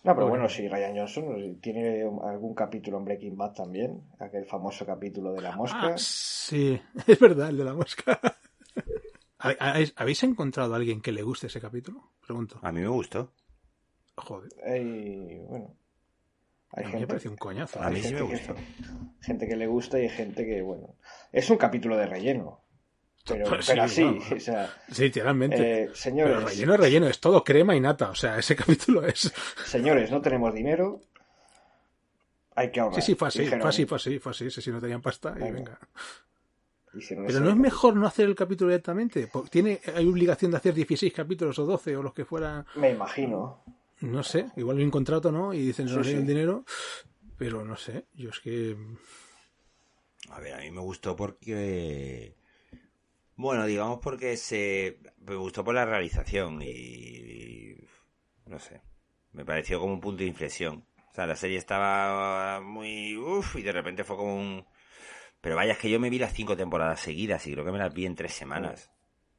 [0.06, 4.86] No, pero bueno, si Ryan Johnson tiene algún capítulo en Breaking Bad también, aquel famoso
[4.86, 5.80] capítulo de la mosca.
[5.82, 8.20] Ah, sí, es verdad, el de la mosca.
[9.38, 12.12] ¿Habéis habéis encontrado a alguien que le guste ese capítulo?
[12.24, 12.60] Pregunto.
[12.62, 13.32] A mí me gustó.
[14.16, 15.76] Joder, Hay, bueno,
[16.72, 17.80] hay a mí me gente, parece un coñazo.
[17.82, 18.54] A mí sí me gente gustó.
[18.54, 18.62] que,
[19.20, 20.96] gente que le gusta y hay gente que, bueno,
[21.32, 22.62] es un capítulo de relleno.
[23.26, 24.36] Pero, Pues pero sí, así, no.
[24.36, 25.82] o sea, Sí, literalmente.
[25.82, 28.10] eh, señores, Pero relleno, relleno, es todo crema y nata.
[28.10, 29.32] O sea, ese capítulo es...
[29.64, 31.00] señores, no tenemos dinero,
[32.54, 33.02] hay que ahorrar.
[33.02, 34.50] Sí, sí, fue así, fue así, fue así, fue así.
[34.50, 35.52] Si no tenían pasta, y Venga.
[35.54, 35.78] venga.
[36.94, 39.26] hicieron Pero ese no es mejor no hacer el capítulo directamente.
[39.26, 42.64] Porque Tiene, hay obligación de hacer 16 capítulos o 12 o los que fueran.
[42.76, 43.62] Me imagino.
[44.00, 45.54] No sé, igual hay un contrato, ¿no?
[45.54, 46.12] Y dicen, Sí, no sí.
[46.12, 46.64] el dinero.
[47.38, 48.76] Pero no sé, yo es que.
[50.30, 52.34] A ver, a mí me gustó porque...
[53.36, 54.98] Bueno, digamos porque se...
[55.18, 57.76] Me gustó por la realización y...
[58.46, 58.80] No sé.
[59.32, 60.86] Me pareció como un punto de inflexión.
[61.10, 63.16] O sea, la serie estaba muy...
[63.16, 64.64] Uf, y de repente fue como un...
[65.40, 67.78] Pero vaya, es que yo me vi las cinco temporadas seguidas y creo que me
[67.78, 68.90] las vi en tres semanas.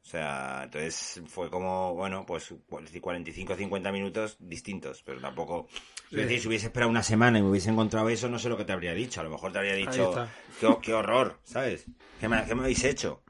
[0.07, 2.53] O sea, entonces fue como, bueno, pues
[3.01, 5.67] 45 o 50 minutos distintos, pero tampoco...
[6.09, 8.55] Es decir, si hubiese esperado una semana y me hubiese encontrado eso, no sé lo
[8.55, 9.19] que te habría dicho.
[9.19, 10.13] A lo mejor te habría dicho,
[10.61, 11.83] qué, qué horror, ¿sabes?
[12.21, 13.21] ¿Qué me, qué me habéis hecho?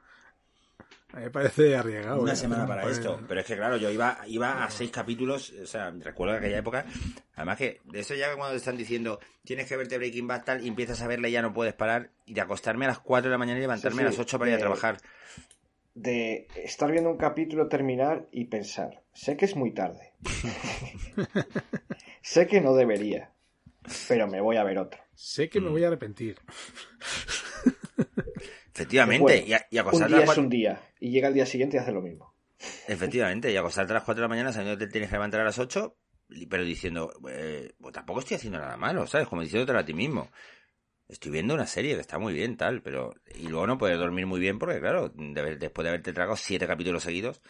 [1.12, 2.20] A mí me parece arriesgado.
[2.22, 2.36] Una ¿eh?
[2.36, 3.20] semana para esto.
[3.26, 6.84] Pero es que, claro, yo iba, iba a seis capítulos, o sea, recuerdo aquella época.
[7.34, 10.64] Además que, de eso ya cuando te están diciendo, tienes que verte Breaking Bad tal,
[10.64, 13.30] y empiezas a verla y ya no puedes parar, y de acostarme a las 4
[13.30, 14.98] de la mañana y levantarme Sí, a las 8 para ir a de- trabajar.
[15.98, 20.12] De estar viendo un capítulo terminar y pensar, sé que es muy tarde.
[22.22, 23.32] sé que no debería,
[24.06, 25.00] pero me voy a ver otro.
[25.16, 26.36] Sé que me voy a arrepentir.
[28.72, 31.46] Efectivamente, Bueno, y, a- y Un día las es un día y llega el día
[31.46, 32.32] siguiente y hace lo mismo.
[32.86, 35.40] Efectivamente, y acostarte a las 4 de la mañana sabiendo que te tienes que levantar
[35.40, 35.96] a las 8,
[36.48, 39.26] pero diciendo, eh, pues tampoco estoy haciendo nada malo, ¿sabes?
[39.26, 40.30] Como diciéndotelo a ti mismo.
[41.08, 43.14] Estoy viendo una serie que está muy bien, tal, pero...
[43.34, 46.36] Y luego no puedes dormir muy bien porque, claro, de haber- después de haberte tragado
[46.36, 47.40] siete capítulos seguidos...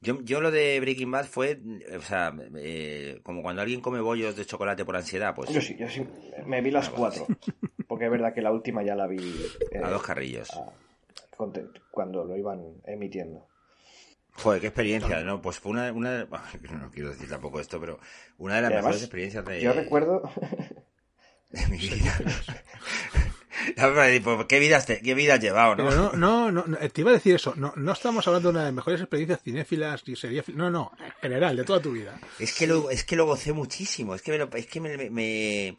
[0.00, 1.58] Yo, yo lo de Breaking Bad fue,
[1.96, 5.76] o sea, eh, como cuando alguien come bollos de chocolate por ansiedad, pues Yo sí,
[5.78, 6.06] yo sí,
[6.44, 7.26] me vi las cuatro.
[7.88, 10.50] Porque es verdad que la última ya la vi eh, a dos carrillos.
[10.52, 10.72] a-
[11.90, 13.48] cuando lo iban emitiendo.
[14.36, 15.40] Joder, qué experiencia, ¿no?
[15.40, 16.24] Pues fue una, una
[16.80, 17.98] no quiero decir tampoco esto, pero
[18.38, 20.22] una de las además, mejores experiencias de, Yo recuerdo,
[21.50, 22.18] de mi vida.
[24.48, 25.88] ¿Qué vida, has qué vida has llevado, no?
[25.88, 27.54] Pero no, no, no, no, te iba a decir eso.
[27.56, 30.58] No, no estamos hablando de una de las mejores experiencias cinéfilas ni seriéfilas.
[30.58, 32.18] No, no, en general, de toda tu vida.
[32.38, 35.08] Es que lo, es que lo gocé muchísimo, es que me, lo- es que me,
[35.10, 35.76] me,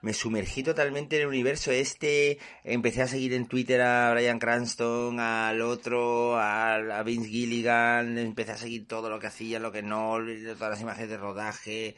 [0.00, 5.20] me sumergí totalmente en el universo este, empecé a seguir en Twitter a Brian Cranston,
[5.20, 9.82] al otro, a, a Vince Gilligan, empecé a seguir todo lo que hacía, lo que
[9.82, 10.16] no,
[10.56, 11.96] todas las imágenes de rodaje,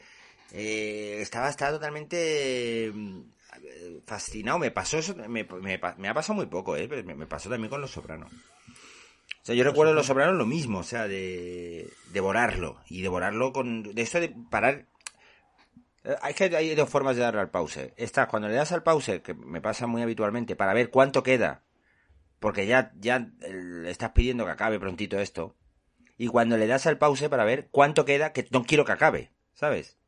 [0.51, 3.21] eh, estaba, estaba totalmente mm,
[4.05, 4.59] fascinado.
[4.59, 6.87] Me pasó eso, me, me, me ha pasado muy poco, ¿eh?
[6.87, 8.31] Pero me, me pasó también con Los Sopranos.
[8.31, 12.81] O sea, yo recuerdo Los Sopranos lo mismo, o sea, de devorarlo.
[12.87, 13.83] Y devorarlo con...
[13.83, 14.87] De esto de parar...
[16.03, 17.93] Eh, Hay que hay dos formas de darle al pause.
[17.97, 21.63] Esta, cuando le das al pause, que me pasa muy habitualmente, para ver cuánto queda,
[22.39, 25.57] porque ya, ya le estás pidiendo que acabe prontito esto,
[26.17, 29.31] y cuando le das al pause para ver cuánto queda, que no quiero que acabe,
[29.53, 29.98] ¿sabes?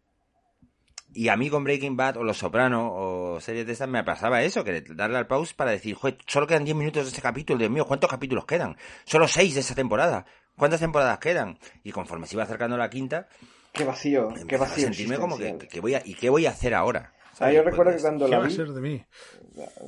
[1.14, 4.42] Y a mí con Breaking Bad o Los Sopranos o series de estas me pasaba
[4.44, 7.60] eso, que darle al pause para decir, joder, solo quedan 10 minutos de este capítulo,
[7.60, 8.78] Dios mío, ¿cuántos capítulos quedan?
[9.04, 10.26] Solo 6 de esta temporada.
[10.58, 11.58] ¿Cuántas temporadas quedan?
[11.84, 13.28] Y conforme se iba acercando la quinta,
[13.74, 14.86] Qué vacío, qué empezaba a vacío.
[14.86, 17.14] sentirme como que, que voy a, ¿y qué voy a hacer ahora?
[17.40, 19.04] Ah, yo recuerdo que cuando ¿Qué la va a vi, ser de mí?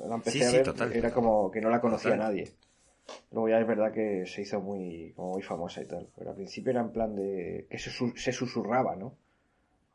[0.07, 0.93] la empecé Sí, a sí, ver, total.
[0.93, 2.27] era como que no la conocía Total.
[2.27, 2.51] nadie.
[3.31, 6.09] Luego ya es verdad que se hizo muy, como muy famosa y tal.
[6.17, 9.17] Pero al principio era en plan de que se, se susurraba, ¿no?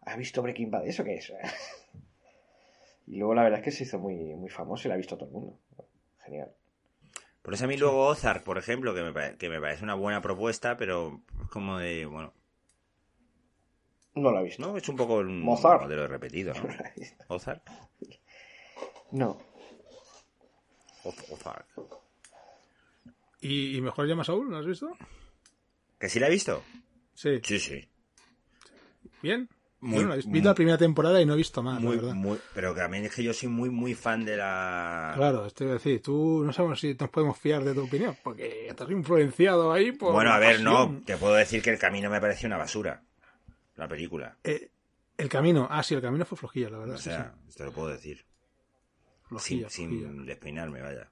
[0.08, 0.86] ¿Has visto Breaking Bad?
[0.86, 1.32] ¿Eso qué es?
[3.06, 5.16] y luego la verdad es que se hizo muy, muy famosa y la ha visto
[5.16, 5.58] todo el mundo.
[6.24, 6.52] Genial.
[7.42, 10.20] Por eso a mí luego Ozark, por ejemplo, que me, que me parece una buena
[10.20, 12.34] propuesta, pero es como de, bueno,
[14.14, 14.60] No la he visto.
[14.62, 15.82] no, es un poco un Mozart.
[15.82, 16.62] modelo repetido, ¿no?
[17.28, 17.34] No.
[17.36, 17.62] Ozark.
[19.12, 19.38] No.
[21.04, 21.66] Oz- Ozark.
[23.40, 24.50] ¿Y, y mejor llamas aún?
[24.50, 24.90] ¿Lo has visto?
[25.98, 26.62] ¿Que sí la he visto?
[27.14, 27.40] Sí.
[27.42, 27.88] Sí, sí.
[29.22, 29.48] ¿Bien?
[29.80, 30.30] Muy- no he visto.
[30.30, 32.14] Muy- la primera temporada y no he visto más, Muy, la verdad.
[32.16, 35.12] muy, pero que también es que yo soy muy, muy fan de la...
[35.14, 38.66] Claro, estoy a decir, tú no sabemos si nos podemos fiar de tu opinión, porque
[38.68, 40.12] estás influenciado ahí por.
[40.12, 43.02] Bueno, a ver, no, te puedo decir que el camino me pareció una basura.
[43.76, 44.36] La película.
[44.42, 44.70] Eh,
[45.16, 46.94] el camino, ah, sí, el camino fue flojilla, la verdad.
[46.96, 48.24] O sí, sea, te lo puedo decir.
[49.28, 50.08] Flojilla, sin, flojilla.
[50.12, 51.08] sin despeinarme, vaya.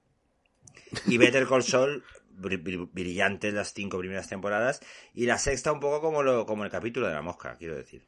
[1.07, 2.03] Y Better Call Saul,
[2.37, 4.81] br- br- brillantes las cinco primeras temporadas,
[5.15, 8.07] y la sexta un poco como, lo, como el capítulo de la mosca, quiero decir.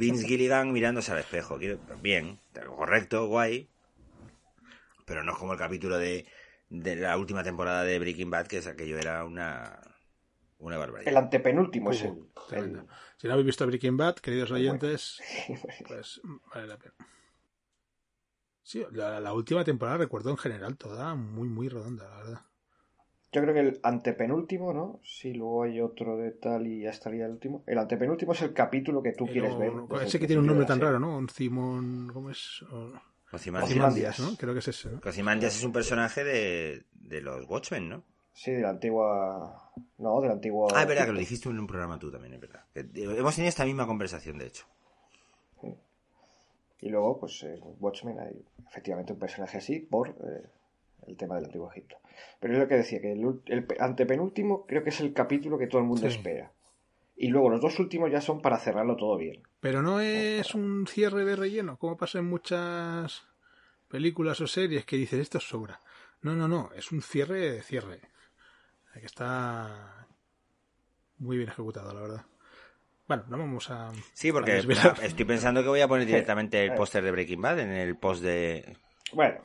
[0.00, 1.58] Vince Gilligan mirándose al espejo,
[2.02, 2.40] bien,
[2.76, 3.68] correcto, guay,
[5.04, 6.26] pero no es como el capítulo de,
[6.68, 9.80] de la última temporada de Breaking Bad, que es aquello era una,
[10.58, 11.16] una El barbaridad.
[11.16, 12.10] antepenúltimo es el.
[12.10, 12.86] Uh, tremendo.
[13.16, 15.20] Si no habéis visto Breaking Bad, queridos oyentes,
[15.88, 16.20] pues
[16.54, 16.94] vale la pena.
[18.62, 22.40] Sí, la, la última temporada recuerdo en general toda muy, muy redonda, la verdad.
[23.32, 24.98] Yo creo que el antepenúltimo, ¿no?
[25.04, 27.62] Si luego hay otro de tal y ya estaría el último.
[27.66, 30.02] El antepenúltimo es el capítulo que tú Pero quieres ver.
[30.06, 31.16] Ese que tiene un nombre tan raro, ¿no?
[31.16, 32.10] Un Simón.
[32.12, 32.62] ¿Cómo es?
[32.72, 32.92] O-
[33.32, 34.18] Ozymandias.
[34.18, 34.36] ¿no?
[34.36, 35.00] Creo que es ese, ¿no?
[35.04, 38.02] Ozymandias es un personaje de, de los Watchmen, ¿no?
[38.32, 39.70] Sí, de la antigua.
[39.98, 40.66] No, de la antigua.
[40.74, 42.64] Ah, es verdad que lo dijiste en un programa tú también, es verdad.
[42.74, 44.64] Hemos tenido esta misma conversación, de hecho.
[46.80, 50.48] Y luego, pues en Watchmen hay efectivamente un personaje así por eh,
[51.06, 51.96] el tema del antiguo Egipto.
[52.40, 55.58] Pero es lo que decía, que el, el pe- antepenúltimo creo que es el capítulo
[55.58, 56.16] que todo el mundo Sí.
[56.16, 56.52] espera.
[57.16, 59.42] Y luego los dos últimos ya son para cerrarlo todo bien.
[59.60, 63.26] Pero no es un cierre de relleno, como pasa en muchas
[63.88, 65.80] películas o series que dices esto sobra.
[66.22, 68.00] No, no, no, es un cierre de cierre.
[68.94, 70.06] Que está
[71.18, 72.22] muy bien ejecutado, la verdad.
[73.06, 73.92] Bueno, no vamos a.
[74.14, 74.58] Sí, porque a
[75.02, 78.22] estoy pensando que voy a poner directamente el póster de Breaking Bad en el post
[78.22, 78.76] de...
[79.12, 79.40] Bueno,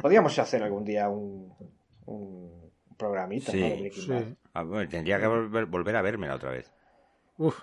[0.00, 1.52] podríamos hacer algún día un,
[2.06, 3.90] un programita Sí.
[3.92, 4.08] Sí.
[4.10, 4.24] Bad.
[4.52, 6.70] Ah, bueno, tendría que volver, volver a vérmela otra vez.
[7.38, 7.58] Uf,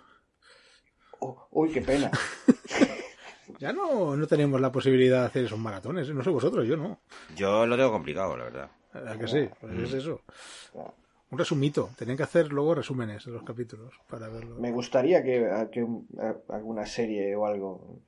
[1.24, 2.10] Oh, uy, qué pena.
[3.60, 6.10] ya no, no tenemos la posibilidad de hacer esos maratones.
[6.10, 6.14] ¿eh?
[6.16, 7.00] No sé vosotros, yo no.
[7.36, 8.72] Yo lo tengo complicado, la verdad.
[8.94, 9.48] ¿A que sí?
[9.60, 9.84] Pues Mm.
[9.84, 10.22] es eso.
[11.30, 11.92] Un resumito.
[11.96, 14.56] Tenían que hacer luego resúmenes de los capítulos para verlo.
[14.60, 15.86] Me gustaría que, que
[16.50, 18.00] alguna serie o algo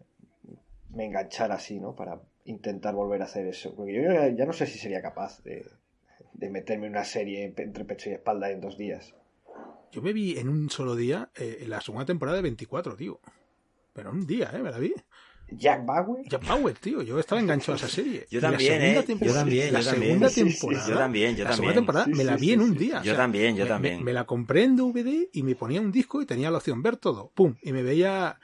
[0.90, 1.96] me enganchara así, ¿no?
[1.96, 3.74] Para intentar volver a hacer eso.
[3.76, 5.66] Porque yo ya, ya no sé si sería capaz de,
[6.34, 9.14] de meterme en una serie entre pecho y espalda en dos días.
[9.92, 13.20] Yo me vi en un solo día eh, la segunda temporada de 24, tío.
[13.94, 14.60] Pero en un día, ¿eh?
[14.60, 14.94] Me la vi.
[15.52, 16.26] Jack Bauer.
[16.28, 17.04] Jack Bauer, tío.
[17.04, 18.26] Yo estaba enganchado a esa serie.
[18.32, 19.06] Yo también, ¿eh?
[19.22, 20.14] Yo también, La yo también.
[20.14, 20.88] segunda temporada.
[20.90, 21.56] Yo también, yo la también.
[21.56, 22.96] segunda temporada me la vi en un día.
[23.02, 23.98] o Yo sea, también, yo me- también.
[24.00, 26.82] Me, me la compré en DVD y me ponía un disco y tenía la opción
[26.82, 27.30] ver todo.
[27.36, 27.56] ¡Pum!
[27.62, 28.40] Y me veía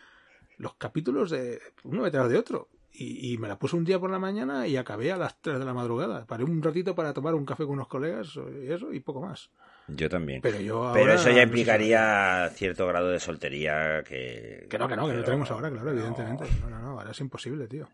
[0.57, 2.67] los capítulos de uno detrás de otro.
[3.01, 5.57] Y, y me la puse un día por la mañana y acabé a las 3
[5.57, 6.25] de la madrugada.
[6.25, 9.49] Paré un ratito para tomar un café con unos colegas y eso y poco más.
[9.87, 10.41] Yo también.
[10.41, 14.67] Pero yo Pero eso no ya sé implicaría cierto grado de soltería que...
[14.69, 16.43] Que no, que no, que no pero- tenemos ahora, claro, no, evidentemente.
[16.61, 17.87] No, no, no, ahora es imposible, tío.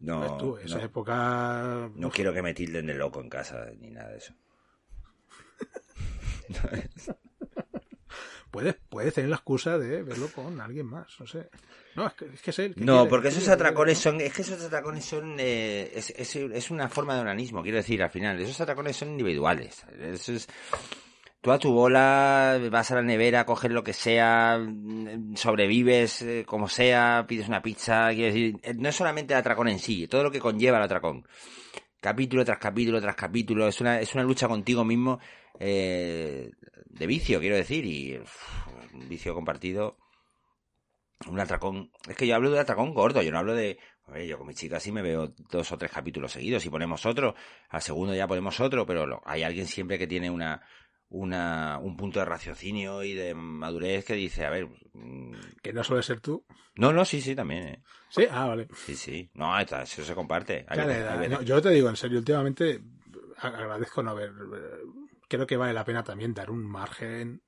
[0.00, 1.90] No, Ves tú, esa no, época.
[1.94, 4.34] no quiero que me tilden de loco en casa ni nada de eso.
[8.54, 11.48] Puedes, puedes tener la excusa de verlo con alguien más, no sé.
[11.96, 12.74] No, es que, es que es él.
[12.76, 16.70] No, quiere, porque esos atracones son, es que esos atracones son, eh, es, es, es
[16.70, 19.84] una forma de onanismo, quiero decir, al final, esos atracones son individuales.
[20.00, 20.46] Eso es,
[21.40, 26.44] tú a tu bola vas a la nevera, coges lo que sea, mm, sobrevives eh,
[26.46, 30.06] como sea, pides una pizza, quiero decir, eh, no es solamente el atracón en sí,
[30.06, 31.26] todo lo que conlleva el atracón.
[31.98, 35.18] Capítulo tras capítulo tras capítulo, es una, es una lucha contigo mismo
[35.58, 36.50] eh,
[36.98, 38.16] de vicio, quiero decir, y
[38.92, 39.96] un vicio compartido,
[41.26, 43.78] un atracón, es que yo hablo de atracón gordo, yo no hablo de,
[44.08, 47.06] oye, yo con mi chica sí me veo dos o tres capítulos seguidos, y ponemos
[47.06, 47.34] otro,
[47.70, 50.60] al segundo ya ponemos otro, pero lo- hay alguien siempre que tiene una,
[51.08, 55.82] una, un punto de raciocinio y de madurez que dice, a ver, mm, Que no
[55.82, 56.44] suele ser tú.
[56.74, 57.82] no, no, sí, sí, también, eh.
[58.10, 58.68] Sí, ah, vale.
[58.74, 60.66] sí, sí, no, está- eso se comparte.
[60.68, 62.80] Hay Claro, hay no, yo te digo, en serio, últimamente
[63.38, 64.32] agradezco no ver.
[65.28, 67.42] Creo que vale la pena también dar un margen.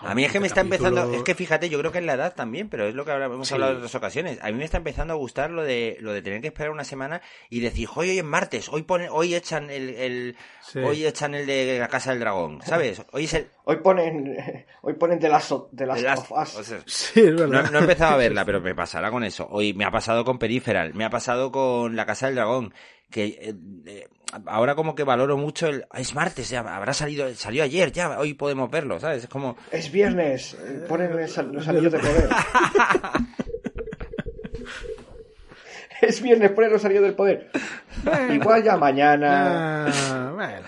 [0.00, 0.88] A mí es que me está capítulo.
[0.88, 3.12] empezando, es que fíjate, yo creo que es la edad también, pero es lo que
[3.12, 3.54] hemos Sí.
[3.54, 4.38] hablado en otras ocasiones.
[4.42, 6.82] A mí me está empezando a gustar lo de lo de tener que esperar una
[6.82, 10.80] semana y decir, hoy hoy es martes, hoy ponen, hoy echan el, el Sí.
[10.80, 13.00] hoy echan el de la casa del dragón, ¿sabes?
[13.12, 14.36] Hoy es el Hoy ponen,
[14.82, 16.56] hoy ponen de las, de las el as- of Us.
[16.56, 17.70] o sea, Sí, es no, verdad.
[17.70, 19.46] no he empezado a verla, pero me pasará con eso.
[19.52, 22.74] Hoy me ha pasado con Peripheral, me ha pasado con La Casa del Dragón,
[23.08, 23.54] que eh,
[23.86, 24.08] eh,
[24.46, 25.86] ahora como que valoro mucho el...
[25.94, 29.24] Es martes, ya habrá salido, salió ayer, ya, hoy podemos verlo, ¿sabes?
[29.24, 29.56] Es como...
[29.70, 30.56] Es viernes,
[30.88, 32.30] ponen los anillos de poder.
[36.02, 37.50] es viernes, ponen los anillos del poder.
[38.32, 39.86] Igual ya mañana.
[39.86, 40.66] Ah, bueno.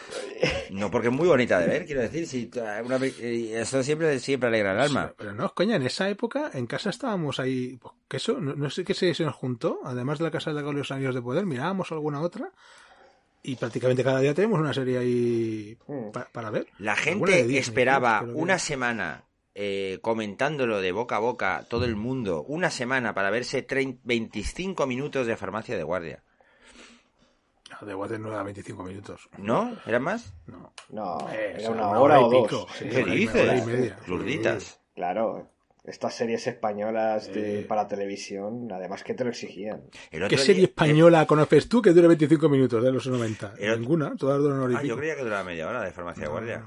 [0.70, 2.51] No, porque es muy bonita de ver, quiero decir, si
[2.85, 5.14] una eso siempre, siempre alegra el alma.
[5.16, 8.70] Pero no, coña, en esa época en casa estábamos ahí, pues, que eso, no, no
[8.70, 11.46] sé qué se, se nos juntó, además de la casa de los años de poder,
[11.46, 12.51] mirábamos alguna otra
[13.42, 16.11] y prácticamente cada día tenemos una serie ahí Mm.
[16.12, 16.66] pa- para ver.
[16.78, 19.24] La gente Disney, esperaba creo una semana
[19.55, 24.87] eh, comentándolo de boca a boca, todo el mundo, una semana para verse 30 25
[24.87, 26.22] minutos de farmacia de guardia.
[27.81, 29.28] No, de Water no era 25 minutos.
[29.38, 29.76] ¿No?
[29.87, 30.33] ¿Eran más?
[30.46, 30.72] No.
[30.90, 32.42] No, Eh, era o sea, una hora o y dos.
[32.48, 32.66] pico.
[32.78, 33.42] Sí, ¿Qué hora dices?
[33.42, 33.98] hora y media.
[34.07, 34.81] Lurditas.
[34.94, 35.48] Claro,
[35.85, 37.62] estas series españolas de, Eh.
[37.64, 39.83] para televisión, además que te lo exigían.
[40.11, 43.55] El ¿Qué día- serie española conoces tú que dure 25 minutos de los 90?
[43.59, 44.95] El otro- Ninguna, todas duran una hora y Ah, pico.
[44.95, 46.64] yo creía que duraba media hora de farmacia de guardia.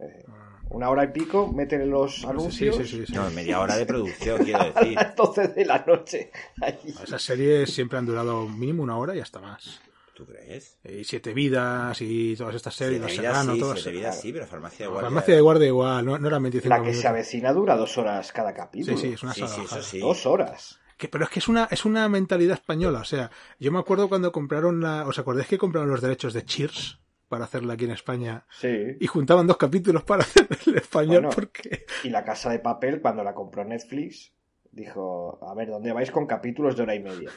[0.00, 0.24] Eh,
[0.70, 3.12] una hora y pico, meten los Sí, anuncios sí, sí, sí.
[3.12, 4.94] No, media hora de producción, quiero a decir.
[4.94, 6.30] las 12 de la noche.
[6.60, 6.78] Ahí.
[7.02, 9.80] Esas series siempre han durado mínimo una hora y hasta más.
[10.14, 10.78] ¿Tú crees?
[10.84, 13.80] Y Siete Vidas y todas estas series, Los Serrano, sí, todas.
[13.80, 15.08] siete vidas sí, pero farmacia de La guardia.
[15.08, 17.00] farmacia de guardia igual, no, no eran 25 La que minutos.
[17.00, 18.96] se avecina dura dos horas cada capítulo.
[18.96, 19.98] Sí, sí, es una Sí, sola sí, eso sí.
[20.00, 20.78] Dos horas.
[20.98, 23.00] Que- pero es que es una, es una mentalidad española.
[23.00, 25.06] O sea, yo me acuerdo cuando compraron la.
[25.06, 28.46] ¿Os acordáis que compraron los derechos de Cheers para hacerla aquí en España?
[28.50, 28.68] Sí.
[29.00, 31.30] Y juntaban dos capítulos para hacer el español Bueno.
[31.34, 31.86] porque.
[32.04, 34.32] Y la casa de papel, cuando la compró Netflix,
[34.70, 37.30] dijo, a ver, ¿dónde vais con capítulos de hora y media?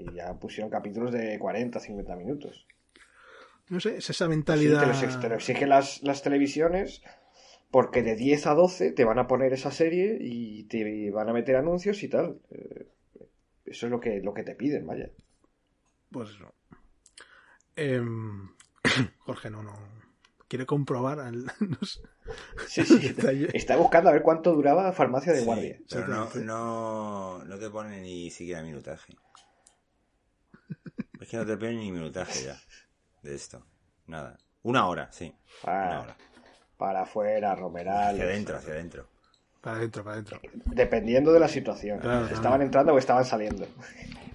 [0.00, 2.66] Y ya pusieron capítulos de 40, 50 minutos.
[3.68, 4.80] No sé, es esa Sí, mentalidad.
[4.80, 7.02] te, lo, ex- te lo exigen las, las televisiones
[7.70, 11.32] porque de 10 a 12 te van a poner esa serie y te van a
[11.32, 12.40] meter anuncios y tal.
[12.50, 12.88] Eh,
[13.66, 15.10] Eso es lo que, lo que te piden, vaya.
[16.10, 16.52] Pues eso.
[17.76, 18.48] Em,
[19.20, 19.74] Jorge no, no.
[20.48, 21.44] Quiere comprobar al.
[21.60, 22.00] no sé.
[22.66, 22.98] Sí, sí.
[22.98, 23.48] Detalle.
[23.54, 25.78] Está buscando a ver cuánto duraba Farmacia de Sí, Guardia.
[25.88, 29.14] pero no, no, no te pone ni siquiera minutaje.
[31.20, 32.58] Es que no te pone ni minutaje ya
[33.22, 33.64] de esto.
[34.06, 34.38] Nada.
[34.62, 35.34] Una hora, sí.
[35.64, 36.16] Una Ah, hora.
[36.76, 38.14] para afuera, Romeral.
[38.14, 39.08] Hacia adentro, hacia adentro.
[39.60, 40.40] Para adentro, para adentro.
[40.66, 41.98] Dependiendo de la situación.
[41.98, 43.66] Claro, estaban entrando o estaban saliendo.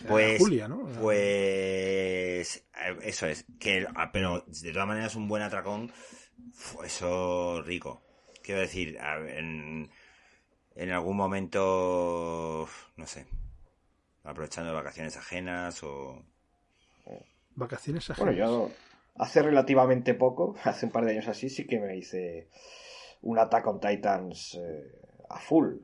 [0.08, 0.88] Pues, Julia, ¿no?
[1.02, 3.46] pues eh, eso es.
[3.60, 5.92] Que, ah, pero de todas maneras un buen atracón,
[6.84, 8.04] eso rico.
[8.44, 9.90] Quiero decir, en,
[10.76, 13.26] en algún momento, no sé,
[14.24, 16.24] aprovechando vacaciones ajenas o...
[17.56, 18.72] Vacaciones Bueno, yo
[19.16, 22.50] hace relativamente poco, hace un par de años así, sí que me hice
[23.22, 24.92] un Attack on Titans eh,
[25.30, 25.76] a full.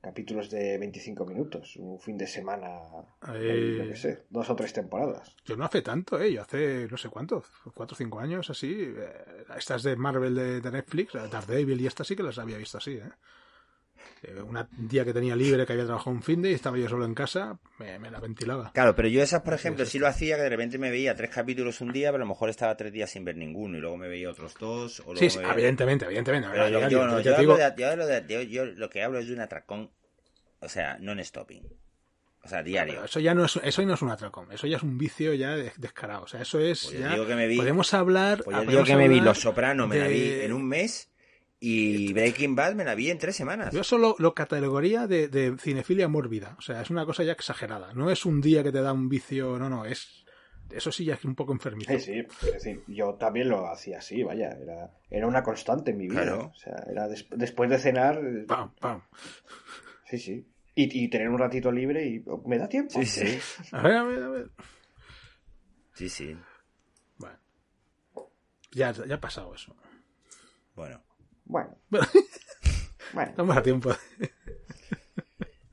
[0.00, 2.68] Capítulos de 25 minutos, un fin de semana,
[3.34, 3.76] Eh.
[3.78, 5.34] yo qué sé, dos o tres temporadas.
[5.44, 6.32] Yo no hace tanto, ¿eh?
[6.32, 7.42] Yo hace no sé cuánto,
[7.74, 8.76] cuatro o cinco años así.
[8.96, 12.78] eh, estas de Marvel de, de Netflix, Daredevil y estas sí que las había visto
[12.78, 13.10] así, ¿eh?
[14.22, 16.76] Eh, una- un día que tenía libre, que había trabajado un fin de y estaba
[16.76, 18.72] yo solo en casa, me, me la ventilaba.
[18.72, 21.14] Claro, pero yo esas, por ejemplo, sí, sí lo hacía que de repente me veía
[21.14, 23.80] tres capítulos un día, pero a lo mejor estaba tres días sin ver ninguno y
[23.80, 25.00] luego me veía otros dos.
[25.00, 26.48] O luego Sí, sí, me veía- evidentemente, evidentemente.
[26.50, 29.90] Pero yo, no, digo- de- lo que hablo es de un atracón,
[30.60, 31.62] o sea, non-stopping.
[32.44, 32.94] O sea, diario.
[32.94, 35.34] Pero Eso ya no es, eso no es un atracón, eso ya es un vicio
[35.34, 36.22] ya de- descarado.
[36.22, 36.84] O sea, eso es.
[36.86, 38.42] Pues ya- digo que me vi- podemos hablar.
[38.42, 41.10] Pues yo digo que me vi Los Soprano, me la vi en un mes
[41.60, 43.72] y Breaking Bad me la vi en tres semanas.
[43.74, 46.54] Yo solo lo categoría de, de cinefilia mórbida.
[46.58, 47.92] O sea, es una cosa ya exagerada.
[47.94, 50.24] No es un día que te da un vicio, no, no, es
[50.70, 51.90] Eso sí ya es un poco enfermizo.
[51.92, 55.96] Sí, sí, es decir, yo también lo hacía así, vaya, era, era una constante en
[55.98, 56.22] mi vida.
[56.22, 56.52] Claro.
[56.54, 59.02] O sea, era des- después de cenar, eh, Pam, pam.
[60.08, 60.46] sí, sí.
[60.74, 62.92] Y, y tener un ratito libre y oh, me da tiempo.
[63.02, 63.38] Sí, sí.
[63.72, 64.50] A ver, a ver, a ver.
[65.94, 66.36] Sí, sí.
[67.16, 67.36] Bueno.
[68.70, 69.74] Ya, ya ha pasado eso.
[70.76, 71.02] Bueno.
[71.48, 72.06] Bueno, Bueno,
[73.12, 73.30] bueno.
[73.30, 73.90] estamos a tiempo.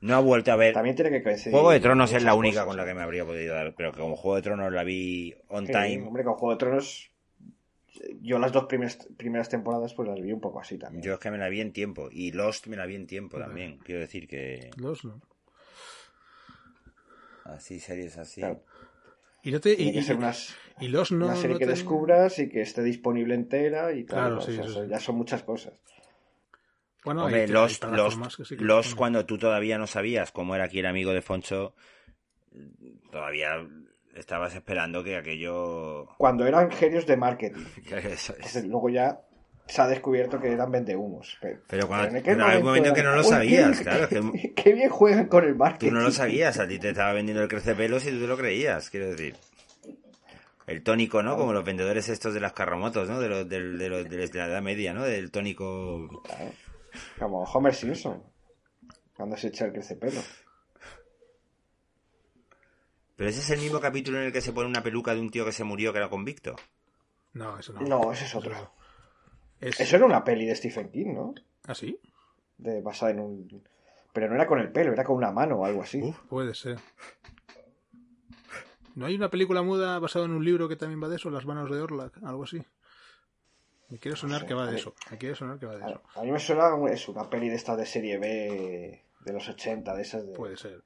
[0.00, 0.74] No ha vuelto a ver.
[0.74, 1.52] También tiene que coincidir.
[1.52, 2.66] Juego de Tronos es la única cosas.
[2.68, 5.34] con la que me habría podido dar, pero que como Juego de Tronos la vi
[5.48, 6.02] on Sí, time.
[6.06, 7.10] hombre, con Juego de Tronos,
[8.20, 11.02] yo las dos primeras, primeras temporadas pues las vi un poco así también.
[11.02, 12.08] Yo es que me la vi en tiempo.
[12.10, 13.78] Y Lost me la vi en tiempo también.
[13.78, 15.20] Quiero decir que Los no.
[17.44, 18.40] así, series así.
[18.40, 18.62] Claro,
[19.42, 19.74] Y no te.
[19.76, 21.26] tiene Y, que y- ser unas, y los no.
[21.26, 24.18] una serie no que descubras y que esté disponible entera y tal.
[24.18, 25.74] Claro, o sí, sea, eso ya son muchas cosas.
[27.04, 28.96] Bueno, Hombre, hay- hay Lost, plataformas Lost, que sí que ponen.
[28.96, 31.74] cuando tú todavía no sabías cómo era aquí el amigo de Foncho,
[33.10, 33.66] todavía
[34.14, 36.08] estabas esperando que aquello...
[36.18, 38.52] Cuando eran genios de marketing, que eso es.
[38.52, 39.20] que luego ya
[39.66, 41.36] se ha descubierto que eran vendehumos.
[41.40, 43.80] Pero, Pero cuando- en aquel pero hay un momento que no lo "Uy, qué sabías,
[43.82, 45.88] claro, Qué, que- qué bien juegan con el marketing.
[45.88, 48.36] Tú no lo sabías, a ti te estaba vendiendo el crecepelos y tú te lo
[48.36, 49.36] creías, quiero decir.
[50.66, 51.36] El tónico, ¿no?
[51.36, 53.20] Como los vendedores estos de las carromotos, ¿no?
[53.20, 55.04] De, los, del- de, los- de la Edad Media, ¿no?
[55.04, 56.22] Del tónico...
[56.24, 56.52] Claro.
[57.18, 58.22] Como Homer Simpson,
[59.16, 60.20] cuando se echa el crecepelo.
[63.16, 65.30] Pero ese es el mismo capítulo en el que se pone una peluca de un
[65.30, 66.56] tío que se murió que era convicto.
[67.32, 67.80] No, eso no.
[67.82, 68.72] No, ese es otro.
[69.60, 69.78] Es...
[69.80, 71.34] Eso era una peli de Stephen King, ¿no?
[71.66, 71.98] ¿Ah, sí?
[72.58, 73.62] De, basada en un...
[74.12, 76.00] Pero no era con el pelo, era con una mano o algo así.
[76.02, 76.18] Uf.
[76.28, 76.78] Puede ser.
[78.96, 81.30] ¿No hay una película muda basada en un libro que también va de eso?
[81.30, 82.60] Las manos de Orlac, algo así.
[83.88, 84.94] Me quiere sonar sé, que va de mí- eso.
[85.10, 86.02] Me quiere sonar que va de A, eso.
[86.16, 89.94] a mí me suena es una peli de esta de serie B de los 80,
[89.94, 90.32] de esas de...
[90.32, 90.82] Puede ser.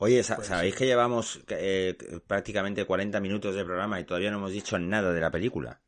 [0.00, 0.78] Oye, Puede ¿sabéis ser.
[0.78, 5.20] que llevamos eh, prácticamente 40 minutos de programa y todavía no hemos dicho nada de
[5.20, 5.80] la película?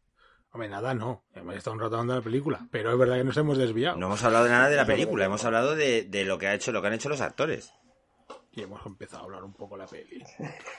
[0.53, 1.23] Hombre, nada, no.
[1.35, 2.67] Hemos estado un rato hablando de la película.
[2.73, 3.97] Pero es verdad que nos hemos desviado.
[3.97, 6.55] No hemos hablado de nada de la película, hemos hablado de, de lo que ha
[6.55, 7.73] hecho, lo que han hecho los actores.
[8.53, 10.23] Y hemos empezado a hablar un poco la peli.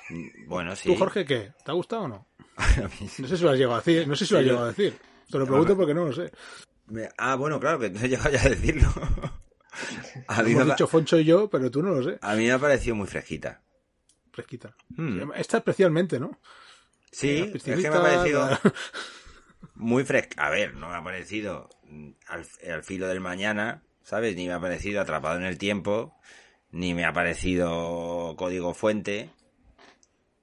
[0.10, 0.90] Mm, Bueno, sí.
[0.90, 1.54] ¿Tú, Jorge, qué?
[1.64, 2.28] ¿Te ha gustado o no?
[3.20, 4.08] No sé si lo has llegado a decir.
[4.08, 4.98] No sé si lo has llegado a decir.
[5.30, 6.32] Te lo pregunto porque no lo sé.
[7.18, 8.90] Ah, bueno, claro, que no he llegado ya a decirlo.
[10.28, 12.18] A mí, Hemos dicho Foncho y yo, pero tú no lo sé.
[12.22, 13.62] a mí me ha parecido muy fresquita.
[14.34, 14.76] Fresquita.
[14.90, 15.32] Mm.
[15.36, 16.38] Esta especialmente, ¿no?
[17.10, 18.60] Sí, es que me ha parecido la-
[19.76, 20.46] muy fresca.
[20.46, 21.70] A ver, no me ha parecido
[22.28, 24.36] al, al filo del mañana, ¿sabes?
[24.36, 26.14] Ni me ha parecido atrapado en el tiempo,
[26.72, 29.30] ni me ha parecido código fuente,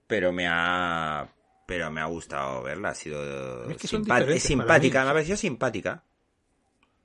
[0.07, 1.29] pero me ha
[1.67, 6.03] pero me ha gustado verla, ha sido Es que es simpática, me ha parecido simpática.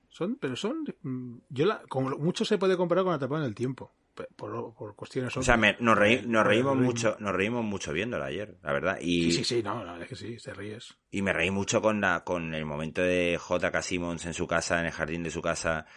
[0.08, 0.86] Son, pero son.
[1.02, 3.92] mm, Yo la, como mucho se puede comparar con Atrapado en el tiempo.
[4.36, 8.26] Por, por cuestiones O sea, me- nos, reí- nos reímos mucho, nos reímos mucho viéndola
[8.28, 9.00] ayer, la verdad.
[9.02, 10.96] Y, Sí, sí, sí, no, la verdad es que sí, te ríes.
[11.10, 13.82] y me reí mucho con la, con el momento de J.K.
[13.82, 15.88] Simmons en su casa, en el jardín de su casa,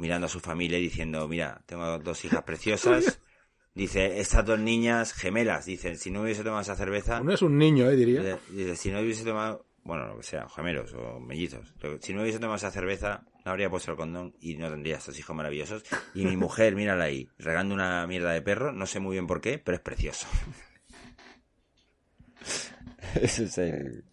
[0.00, 3.20] mirando a su familia y diciendo, mira, tengo dos hijas preciosas.
[3.72, 7.56] Dice, estas dos niñas gemelas, dice, si no hubiese tomado esa cerveza, Uno es un
[7.56, 8.36] niño, eh, diría.
[8.50, 12.40] dice, si no hubiese tomado, bueno, lo que sea, gemelos o mellizos, si no hubiese
[12.40, 15.84] tomado esa cerveza, no habría puesto el condón y no tendría estos hijos maravillosos.
[16.14, 19.40] Y mi mujer, mírala ahí, regando una mierda de perro, no sé muy bien por
[19.40, 20.26] qué, pero es precioso.
[23.14, 24.04] Ese es el...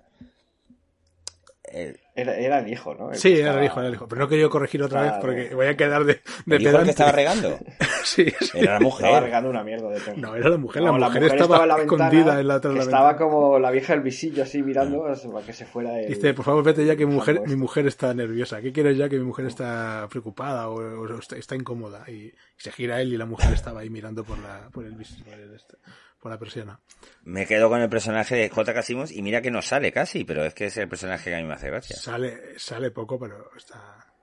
[1.84, 3.12] el- Era, era el hijo, ¿no?
[3.12, 4.08] El Sí, era el estaba- hijo, era el hijo.
[4.08, 6.14] Pero no quería corregir otra vez porque voy a quedar de,
[6.46, 6.84] de ¿El hijo el pedante.
[6.86, 7.60] que estaba regando?
[8.08, 8.58] Sí, sí.
[8.60, 9.24] Era la Estaba mujer.
[9.24, 10.00] regando una mierda de.
[10.16, 10.82] No, era la mujer.
[10.82, 13.10] No, la, mujer estaba, en la ventana, escondida en la otra que de la Estaba
[13.10, 13.30] ventana.
[13.32, 15.04] como la vieja del visillo así mirando
[15.34, 16.08] para que se fuera el...
[16.08, 17.58] Dice, por favor, vete ya que mi mujer, mi esto.
[17.58, 18.62] mujer está nerviosa.
[18.62, 22.10] ¿Qué quieres ya que mi mujer está preocupada o, o está, está incómoda?
[22.10, 25.22] Y se gira él y la mujer estaba ahí mirando por la, por el, vis-
[25.26, 25.76] por el este-
[26.20, 26.80] por la persiana.
[27.24, 28.82] Me quedo con el personaje de J.K.
[28.82, 31.40] Simmons y mira que no sale casi, pero es que es el personaje que a
[31.40, 31.96] mí me hace gracia.
[31.96, 34.14] Sale, sale poco, pero está,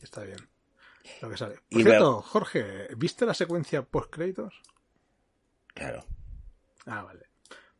[0.00, 0.38] está bien.
[1.22, 1.54] Lo que sale.
[1.70, 4.60] Por Y cierto, luego- Jorge, ¿viste la secuencia post créditos?
[5.74, 6.04] Claro.
[6.86, 7.29] Ah, vale.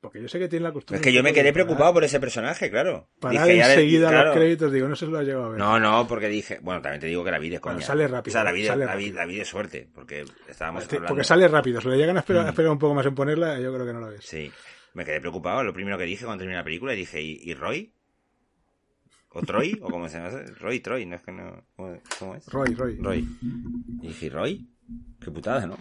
[0.00, 0.96] Porque yo sé que tiene la costumbre.
[0.96, 3.10] Es que yo me quedé de preocupado por ese personaje, claro.
[3.30, 4.28] Le- enseguida claro.
[4.28, 5.58] los créditos, digo, no si lo has llegado a ver.
[5.58, 7.74] No, no, porque dije, bueno, también te digo que la vi de coña.
[7.74, 9.16] Bueno, sale rápido, O sea, la vi de, sale la vi- rápido.
[9.20, 11.14] la vi de suerte, porque estábamos Este- hablando.
[11.14, 12.46] porque sale rápido, si le llegan a esperar, Mm.
[12.46, 14.24] a esperar un poco más en ponerla, yo creo que no la ves.
[14.24, 14.50] Sí.
[14.94, 15.62] Me quedé preocupado.
[15.62, 17.92] Lo primero que dije cuando terminé la película, dije, ¿y, y Roy?
[19.32, 19.78] ¿O Troy?
[19.82, 20.30] ¿O cómo se llama?
[20.60, 21.62] Roy, Troy, no es que no.
[21.76, 22.46] ¿Cómo, es?
[22.48, 22.96] Roy, Roy.
[22.96, 23.28] Roy.
[24.02, 24.66] Y dije, ¿y Roy?
[25.22, 25.76] Qué putada, ¿no?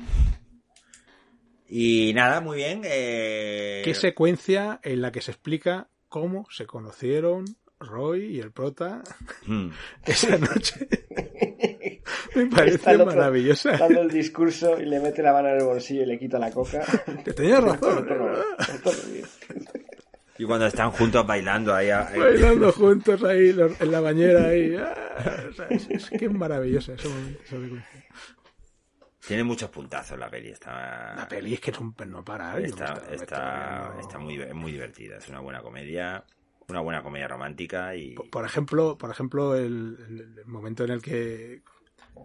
[1.70, 2.82] Y nada, muy bien.
[2.84, 3.82] Eh...
[3.86, 7.46] ¿Qué secuencia en la que se explica cómo se conocieron
[7.80, 9.04] Roy y el prota
[9.46, 9.70] Mm.
[10.06, 10.88] esa noche?
[12.36, 13.78] Me Está parece el otro maravillosa.
[13.78, 16.52] Dando el discurso y le mete la mano en el bolsillo y le quita la
[16.52, 16.84] coca.
[17.26, 18.06] Que tenías razón.
[19.12, 19.26] Bien.
[20.38, 21.90] Y cuando están juntos bailando ahí.
[21.90, 23.50] ahí- Bailando juntos ahí
[23.80, 24.76] en la bañera ahí.
[24.76, 27.86] Ah, o sea, es, es que es maravillosa ese momento, esa película.
[29.30, 30.50] Tiene muchos puntazos la peli.
[30.50, 32.60] Está, La peli es que es un no para.
[32.60, 32.64] ¿eh?
[32.66, 35.18] está, está, viendo- está muy, es muy divertida.
[35.18, 36.26] Es una buena comedia.
[36.68, 38.16] Una buena comedia romántica y.
[38.16, 41.62] Por- Por ejemplo, por ejemplo el, momento en el que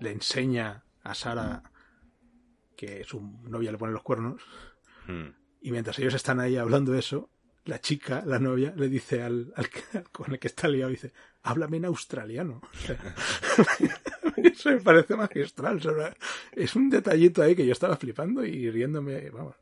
[0.00, 1.62] le enseña a Sara
[2.74, 4.40] que su novia le pone los cuernos
[5.06, 5.28] Hmm.
[5.60, 7.28] y mientras ellos están ahí hablando de eso,
[7.66, 9.68] la chica, la novia, le dice al, al
[10.10, 12.62] con el que está liado, dice, háblame en australiano.
[14.42, 15.80] Eso me parece magistral.
[16.52, 19.56] es un detallito ahí que yo estaba flipando y riéndome, vamos.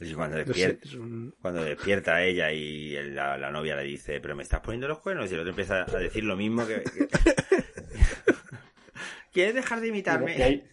[0.00, 4.20] Y cuando no sé, despierta, un- cuando despierta ella y la, la novia le dice,
[4.20, 6.82] pero me estás poniendo los cuernos y el otro empieza a decir lo mismo que...
[9.32, 10.32] ¿Quieres dejar de Y imitarme?
[10.42, 10.64] hay,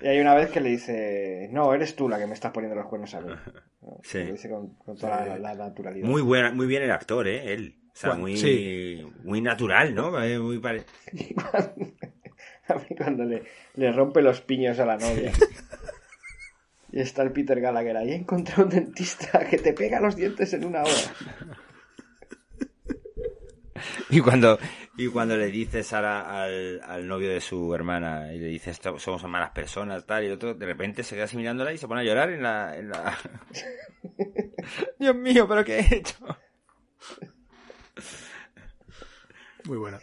[0.00, 2.76] y hay una vez que le dice, no, eres tú la que me estás poniendo
[2.76, 3.32] los cuernos a mí.
[3.82, 3.98] ¿no?
[4.02, 4.24] Sí.
[4.24, 6.06] Lo dice con, con toda la, la naturalidad.
[6.06, 7.52] Muy buena, muy bien el actor, ¿eh?
[7.52, 7.76] Él.
[8.00, 9.06] Sea, muy, sí.
[9.24, 10.22] muy natural, ¿no?
[10.22, 10.84] Eh, Muy pare-
[12.68, 13.42] a mí cuando le,
[13.74, 15.32] le rompe los piños a la novia.
[16.92, 18.12] Y está el Peter Gallagher ahí.
[18.12, 20.92] He encontrado un dentista que te pega los dientes en una hora.
[24.10, 24.58] Y cuando,
[24.98, 28.98] y cuando le dice Sara al, al novio de su hermana y le dice "Esto-
[28.98, 32.02] somos malas personas, tal, y otro de repente se queda así mirándola y se pone
[32.02, 32.76] a llorar en la...
[32.76, 33.16] En la...
[34.98, 36.16] Dios mío, ¿pero qué he hecho?
[39.70, 39.98] Muy buena.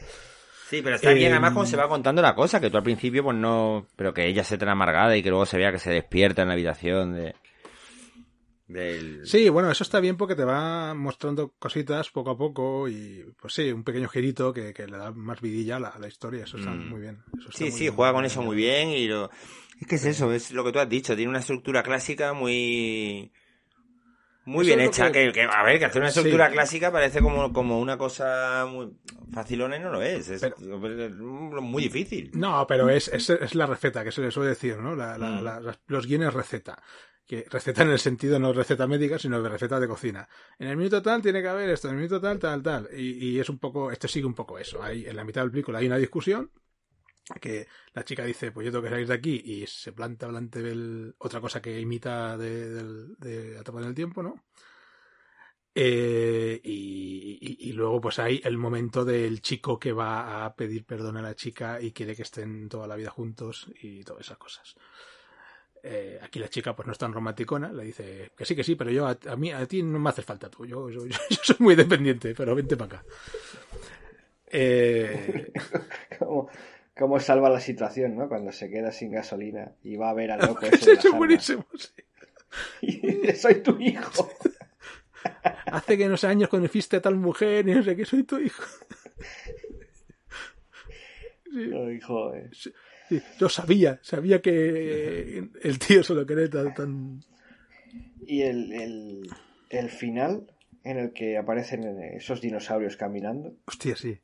[0.70, 3.24] Sí, pero está bien, además, como se va contando la cosa, que tú al principio,
[3.24, 3.88] pues no.
[3.96, 6.48] Pero que ella se tan amargada y que luego se vea que se despierta en
[6.50, 7.36] la habitación de.
[8.68, 9.26] Del...
[9.26, 13.54] Sí, bueno, eso está bien porque te va mostrando cositas poco a poco y, pues
[13.54, 16.44] sí, un pequeño girito que, que le da más vidilla a la, a la historia.
[16.44, 16.90] Eso está Mm.
[16.90, 17.24] muy bien.
[17.40, 17.94] Eso está Sí, muy sí, bien.
[17.96, 19.30] juega con eso muy bien y lo...
[19.80, 23.32] Es que es eso, es lo que tú has dicho, tiene una estructura clásica muy...
[24.48, 25.32] Muy Eso bien hecha, que- que...
[25.34, 26.20] que- a ver, que hacer una Sí.
[26.20, 28.94] estructura clásica parece como, como una cosa muy
[29.34, 30.54] facilona y no lo es, es, es
[31.18, 32.32] muy difícil.
[32.34, 34.96] No, pero es, es, es la receta que se le suele decir, ¿no?
[34.96, 35.44] La- la- Mm.
[35.44, 36.82] la- los guiones receta.
[37.28, 40.30] Que receta en el sentido no receta médica, sino de receta de cocina.
[40.60, 42.88] En el minuto tal tiene que haber esto, en el minuto tal, tal, tal.
[42.96, 44.82] Y, y es un poco, esto sigue un poco eso.
[44.82, 46.50] Hay, en la mitad del película hay una discusión
[47.42, 50.62] que la chica dice, pues yo tengo que salir de aquí y se planta delante
[50.62, 54.46] del otra cosa que imita de, del- de Atrapado en el tiempo, ¿no?
[55.80, 61.22] Eh, y, luego pues hay el momento del chico que va a pedir perdón a
[61.22, 64.76] la chica y quiere que estén toda la vida juntos y todas esas cosas.
[65.84, 68.74] Eh, aquí la chica pues no es tan romanticona, le dice que sí, que sí,
[68.76, 71.02] pero yo a, a mí a ti no me haces falta tú, yo, yo,
[71.44, 73.06] soy muy dependiente, pero vente para acá.
[74.48, 75.52] Eh,
[76.98, 78.28] cómo salva la situación, ¿no?
[78.28, 82.04] Cuando se queda sin gasolina y va a ver al loco ese es buenísimo, sí.
[82.82, 84.30] Y dice, soy tu hijo.
[85.66, 88.38] Hace que no sé años conociste a tal mujer y no sé qué, soy tu
[88.40, 88.64] hijo.
[91.50, 92.50] Sí, Ay, joder.
[92.54, 92.72] sí,
[93.40, 97.24] yo sabía, sabía que el tío se lo quería tan...
[98.28, 99.30] Y el, el,
[99.70, 100.46] el final
[100.84, 104.20] en el que aparecen esos dinosaurios caminando, Hostia, sí.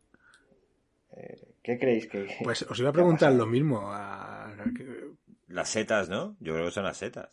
[1.64, 3.82] ¿Qué creéis que Pues os iba a ¿Qué ha preguntar lo mismo.
[3.92, 4.54] a-
[5.48, 6.36] Las setas, ¿no?
[6.40, 7.30] Yo creo que son las setas.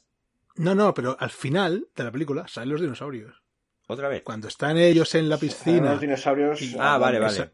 [0.57, 3.43] No, no, pero al final de la película salen los dinosaurios.
[3.87, 4.23] ¿Otra vez?
[4.23, 7.51] Cuando están ellos en la piscina, los dinosaurios Y- Ah, vale, vale.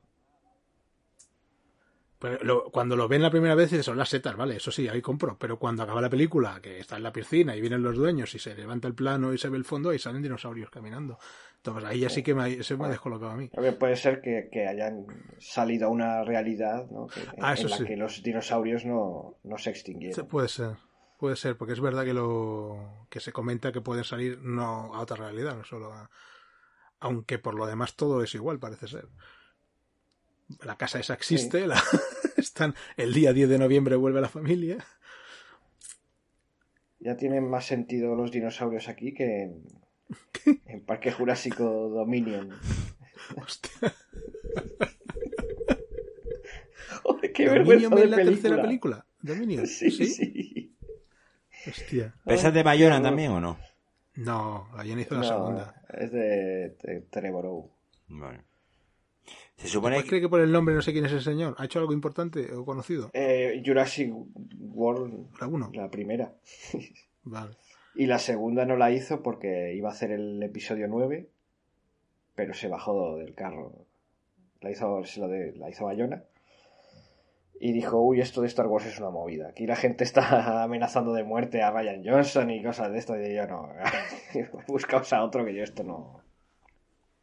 [2.18, 4.88] Esa- pues lo- cuando lo ven la primera vez son las setas, vale, eso sí,
[4.88, 5.36] ahí compro.
[5.38, 8.38] Pero cuando acaba la película, que está en la piscina y vienen los dueños y
[8.38, 11.18] se levanta el plano y se ve el fondo, ahí salen dinosaurios caminando.
[11.56, 13.50] Entonces ahí ya sí que me, se me ha descolocado a mí.
[13.78, 15.04] Puede ser que, que hayan
[15.38, 17.06] salido a una realidad ¿no?
[17.08, 17.84] Que- Ah, en eso la sí.
[17.84, 20.26] que los dinosaurios no, no se extinguieron.
[20.28, 20.76] Puede ser,
[21.18, 25.00] puede ser, porque es verdad que lo que se comenta que pueden salir no a
[25.00, 26.08] otra realidad, no solo a...
[27.00, 29.08] Aunque por lo demás todo es igual, parece ser.
[30.64, 31.82] La casa esa existe, la...
[32.36, 34.78] están el día 10 de noviembre vuelve la familia.
[37.00, 39.64] Ya tienen más sentido los dinosaurios aquí que en,
[40.66, 42.50] en Parque Jurásico Dominion.
[43.36, 43.70] Hostia.
[47.02, 49.06] Joder, qué ¿Dominion vergüenza de en la tercera película.
[49.20, 49.66] ¿Dominion?
[49.66, 50.76] Sí, sí.
[51.68, 52.14] Hostia.
[52.24, 53.58] ¿Pesas de Bayona también o no?
[54.14, 55.82] No, ayer hizo la No, segunda.
[55.92, 57.70] es de, de Trevorrow.
[58.08, 58.42] Bueno.
[59.56, 60.08] Se supone ¿Pues que...
[60.10, 61.54] cree que por el nombre no sé quién es el señor?
[61.58, 63.10] ¿Ha hecho algo importante o conocido?
[63.14, 64.12] Eh, Jurassic
[64.58, 65.70] World, La uno.
[65.72, 66.34] la primera.
[67.24, 67.56] Vale.
[67.94, 71.28] Y la segunda no la hizo porque iba a hacer el episodio 9,
[72.34, 73.86] pero se bajó del carro.
[74.60, 76.22] La hizo, se lo de, la hizo Bayona.
[77.58, 79.48] y dijo, uy, esto de Star Wars es una movida.
[79.48, 83.18] Aquí la gente está amenazando de muerte a Ryan Johnson y cosas de esto.
[83.18, 83.70] Y yo no,
[84.68, 86.20] buscaos a otro que yo esto no.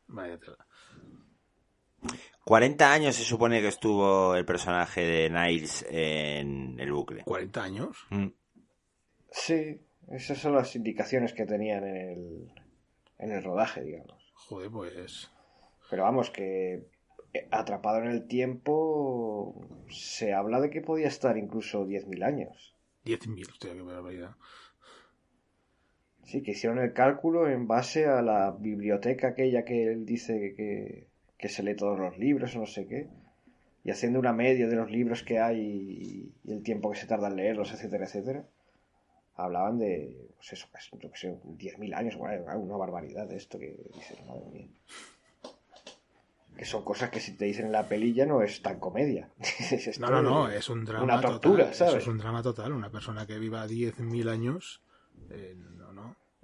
[0.07, 0.57] Vaya tela.
[2.45, 7.24] 40 años se supone que estuvo el personaje de Niles en el bucle.
[7.24, 7.97] ¿40 años?
[8.10, 8.28] Mm.
[9.32, 9.82] Sí,
[10.12, 12.51] esas son las indicaciones que tenían en el,
[13.20, 14.34] en el rodaje, digamos.
[14.36, 15.32] Joder, pues.
[15.89, 16.86] Pero vamos, que
[17.34, 22.76] eh, atrapado en el tiempo se habla de que podía estar incluso 10.000 años.
[23.06, 24.36] 10.000, hostia, qué barbaridad.
[26.24, 31.08] Sí, que hicieron el cálculo en base a la biblioteca aquella que él dice que,
[31.44, 33.10] que se lee todos los libros o no sé qué.
[33.84, 37.06] Y haciendo una media de los libros que hay y, y el tiempo que se
[37.06, 38.46] tarda en leerlos, etcétera, etcétera.
[39.36, 43.60] Hablaban de, pues eso, casi, yo que sé, 10.000 años, bueno, una barbaridad de esto
[43.60, 44.70] que dices, madre mía.
[46.56, 49.28] Que son cosas que si te dicen en la pelilla no es tan comedia.
[49.70, 51.76] Es No, no, no, es un drama Una tortura, total.
[51.76, 51.94] ¿sabes?
[51.96, 52.72] Eso es un drama total.
[52.72, 54.82] Una persona que viva 10.000 años.
[55.30, 55.58] eh.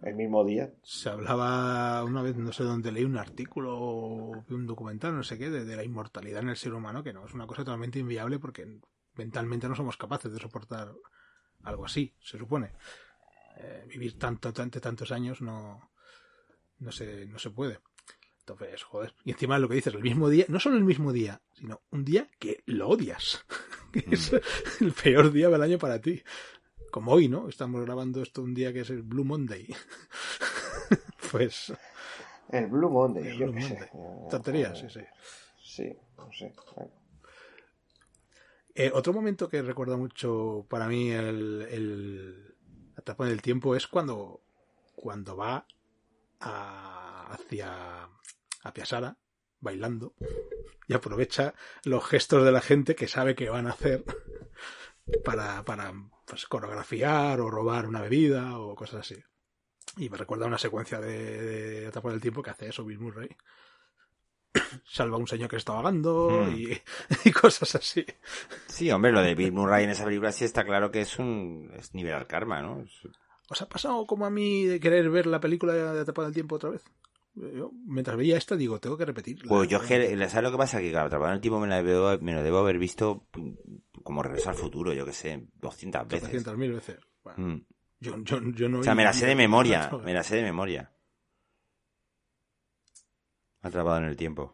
[0.01, 0.71] El mismo día.
[0.83, 5.37] Se hablaba una vez, no sé dónde leí un artículo o un documental, no sé
[5.37, 7.99] qué, de, de la inmortalidad en el ser humano, que no, es una cosa totalmente
[7.99, 8.79] inviable porque
[9.15, 10.93] mentalmente no somos capaces de soportar
[11.63, 12.71] algo así, se supone.
[13.57, 15.91] Eh, vivir tanto, tanto, tantos años no,
[16.79, 17.79] no, se, no se puede.
[18.39, 19.13] Entonces, joder.
[19.25, 22.05] Y encima lo que dices, el mismo día, no solo el mismo día, sino un
[22.05, 23.45] día que lo odias.
[23.91, 24.31] que es
[24.79, 26.23] el peor día del año para ti.
[26.91, 27.47] Como hoy, ¿no?
[27.49, 29.67] Estamos grabando esto un día que es el Blue Monday.
[31.31, 31.73] pues,
[32.49, 33.89] El Blue Monday, El yo Blue sé.
[34.75, 35.01] Sí, sí.
[35.61, 36.53] Sí, no sé.
[38.75, 42.43] Eh, otro momento que recuerda mucho para mí el, el
[42.95, 44.41] la etapa del tiempo es cuando,
[44.95, 45.65] cuando va
[46.39, 48.09] a- hacia,
[48.63, 49.17] hacia Sara
[49.59, 50.13] bailando
[50.87, 54.03] y aprovecha los gestos de la gente que sabe que van a hacer
[55.23, 55.93] para, para
[56.29, 59.15] pues, coreografiar o robar una bebida o cosas así.
[59.97, 63.29] Y me recuerda una secuencia de, de Etapa del Tiempo que hace eso Bill Murray.
[64.85, 66.55] Salva a un señor que se está ahogando Hmm.
[66.55, 66.67] y,
[67.25, 68.05] y cosas así.
[68.67, 71.71] Sí, hombre, lo de Bill Murray en esa película sí está claro que es un
[71.75, 72.81] es nivel al karma, ¿no?
[72.81, 73.07] Es-
[73.51, 76.33] ¿Os ha pasado como a mí de querer ver la película de Atrapado en el
[76.35, 76.83] Tiempo otra vez?
[77.33, 79.47] Yo, mientras veía esta, digo, tengo que repetirla.
[79.49, 80.79] Pues yo ¿sabes lo que pasa?
[80.81, 83.25] Que claro, atrapado en el tiempo me, la debo- me lo debo haber visto
[84.03, 86.45] como regreso al futuro, yo que sé, 200 veces.
[86.45, 86.97] 200.000 veces.
[87.23, 87.65] Bueno, Mm.
[87.99, 90.43] yo, yo, yo no O sea, me la sé de memoria, me la sé de
[90.43, 90.91] memoria.
[93.61, 94.53] Atrapado en el tiempo.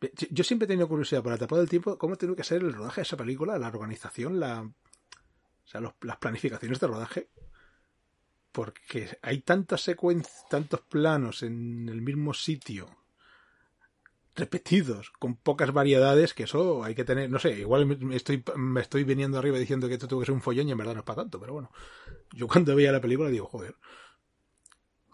[0.00, 2.62] Yo- Yo siempre he tenido curiosidad por Atrapado en el Tiempo, cómo tiene que ser
[2.62, 4.72] el rodaje de esa película, la organización, la, o
[5.66, 7.30] sea, los- las planificaciones de rodaje.
[8.52, 12.88] Porque hay tantas secuencias, tantos planos en el mismo sitio,
[14.36, 18.80] repetidos, con pocas variedades, que eso hay que tener, no sé, igual me- estoy, me
[18.80, 21.00] estoy viniendo arriba diciendo que esto tuvo que ser un follón y en verdad no
[21.00, 21.70] es para tanto, pero bueno,
[22.32, 23.76] yo cuando veía la película digo, joder,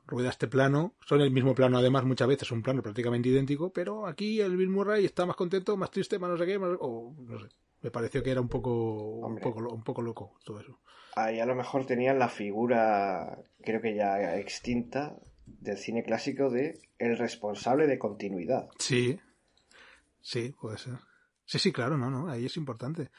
[0.07, 4.07] rueda este plano, son el mismo plano además muchas veces, un plano prácticamente idéntico, pero
[4.07, 7.15] aquí el Bill Murray está más contento, más triste, más no sé qué, más- o
[7.19, 7.47] no sé,
[7.83, 8.73] me pareció que era un poco,
[9.27, 10.79] un poco, un poco loco todo eso.
[11.15, 15.17] Ahí a lo mejor tenían la figura, creo que ya extinta,
[15.61, 18.69] del cine clásico de el responsable de continuidad.
[18.79, 19.19] Sí,
[20.21, 20.95] sí, puede ser.
[21.45, 23.11] Sí, sí, claro, no, no, ahí es importante.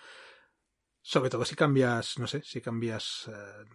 [1.01, 3.65] Sobre todo si cambias, no sé, si cambias eh,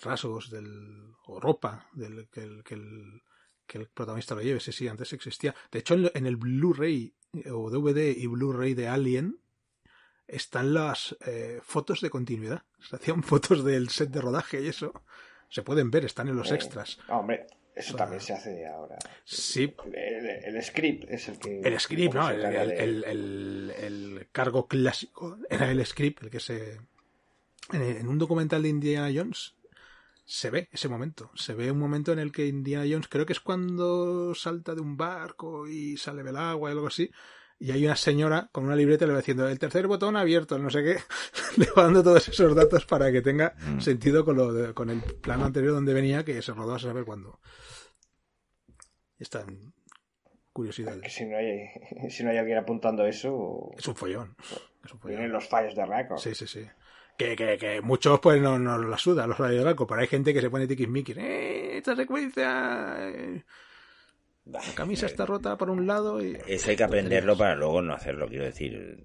[0.00, 3.22] rasgos del, o ropa del que el, que el,
[3.66, 4.60] que el protagonista lo lleve.
[4.60, 5.54] Sí, sí, antes existía.
[5.70, 9.38] De hecho, en, en el Blu-ray eh, o DVD y Blu-ray de Alien
[10.26, 12.64] están las eh, fotos de continuidad.
[12.80, 14.92] Se hacían fotos del set de rodaje y eso.
[15.48, 16.98] Se pueden ver, están en los Eh, extras.
[17.08, 17.46] hombre,
[17.78, 18.98] eso también se hace ahora.
[19.24, 20.26] Sí, El,
[20.56, 21.60] el script es el que...
[21.60, 22.28] El script, ¿no?
[22.30, 26.80] El, de- el cargo clásico era el script, el que se...
[27.72, 29.54] En, en un documental de Indiana Jones
[30.24, 31.30] se ve ese momento.
[31.34, 34.80] Se ve un momento en el que Indiana Jones, creo que es cuando salta de
[34.80, 37.10] un barco y sale del agua y algo así.
[37.60, 40.70] Y hay una señora con una libreta le va diciendo el tercer botón abierto, no
[40.70, 40.96] sé qué,
[41.56, 43.80] le va dando todos esos datos para que tenga Mm.
[43.80, 47.04] sentido con, lo de- con el plano anterior donde venía, que se rodó a saber
[47.04, 47.40] cuándo.
[49.18, 49.72] Están
[50.52, 51.02] curiosidades.
[51.02, 51.68] Que si no hay,
[52.10, 54.36] si no hay alguien apuntando eso, Es un follón.
[54.84, 55.32] Es un vienen follón.
[55.32, 56.18] los fallos de récord.
[56.18, 56.64] Sí, sí, sí.
[57.16, 60.32] Que, que, que muchos pues no nos la suda los radios de pero hay gente
[60.32, 61.16] que se pone tiquismiquis.
[61.16, 61.78] ¡Eh!
[61.78, 62.96] Esta secuencia.
[63.08, 63.44] eh,
[64.50, 66.38] La camisa está rota por un lado y.
[66.46, 69.04] Eso hay que aprenderlo para luego no hacerlo, quiero decir.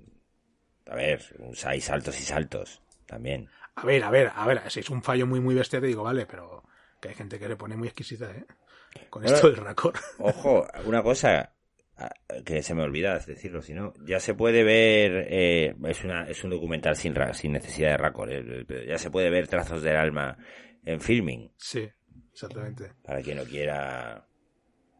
[0.87, 1.21] A ver,
[1.65, 3.49] hay saltos y saltos también.
[3.75, 4.61] A ver, a ver, a ver.
[4.69, 6.63] Si es un fallo muy, muy bestia, te digo, vale, pero
[7.01, 8.45] que hay gente que le pone muy exquisita, ¿eh?
[9.09, 9.35] Con Bueno.
[9.35, 9.93] esto del racor.
[10.19, 11.49] Ojo, una cosa.
[12.43, 16.43] Que se me olvida decirlo, si no, ya se puede ver, eh, es, una, es
[16.43, 19.95] un documental sin, sin necesidad de racor, eh, pero ya se puede ver trazos del
[19.95, 20.35] alma
[20.83, 21.87] en filming, Sí,
[22.33, 22.93] exactamente.
[23.03, 24.25] para quien lo quiera,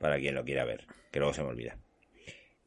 [0.04, 1.78] para quien lo quiera ver, que luego se me olvida.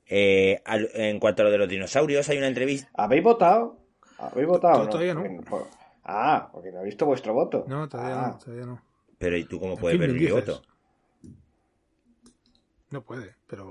[0.07, 3.79] Eh, al- en cuanto a lo de los dinosaurios, hay una entrevista, ¿Habéis votado?
[4.19, 4.85] ¿Habéis votado?
[4.85, 5.23] Yo todavía no.
[5.49, 5.71] Porque-
[6.03, 7.65] Ah, porque no he visto vuestro voto.
[7.69, 8.83] No, todavía Ah, no, todavía no.
[9.19, 10.33] pero ¿y tú cómo En puedes ver mi dices.
[10.35, 10.63] voto?
[12.91, 13.67] No puede, pero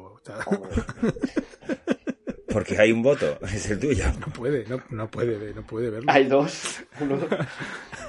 [0.45, 0.76] hombre.
[2.56, 4.06] Porque hay un voto, es el tuyo.
[4.18, 6.10] no puede, no, no puede, no puede verlo.
[6.10, 6.82] Hay dos.
[7.01, 7.20] uno-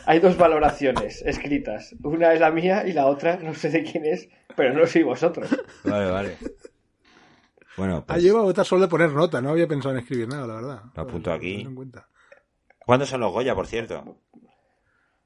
[0.07, 1.97] Hay dos valoraciones escritas.
[2.05, 5.03] Una es la mía y la otra no sé de quién es, pero no soy
[5.03, 5.51] vosotros.
[5.83, 6.37] Vale, vale.
[7.77, 10.01] Bueno, Ah, pues, yo iba a votar solo de poner nota, no había pensado en
[10.01, 10.83] escribir nada, la verdad.
[10.95, 11.57] Lo apunto aquí.
[11.57, 12.09] Tenlo en cuenta.
[12.79, 14.21] ¿cuándo son los Goya, por cierto?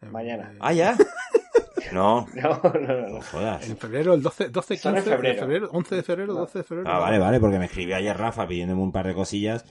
[0.00, 0.50] Mañana.
[0.54, 0.96] eh, Ah, ya.
[1.92, 3.20] No, No, no, no.
[3.22, 3.68] jodas.
[3.68, 5.40] En febrero, el 12, 12 Son en 15 de febrero.
[5.40, 6.90] febrero, 11 de febrero, 12 de febrero.
[6.90, 9.64] Ah, vale, vale, porque me escribió ayer Rafa pidiéndome un par de cosillas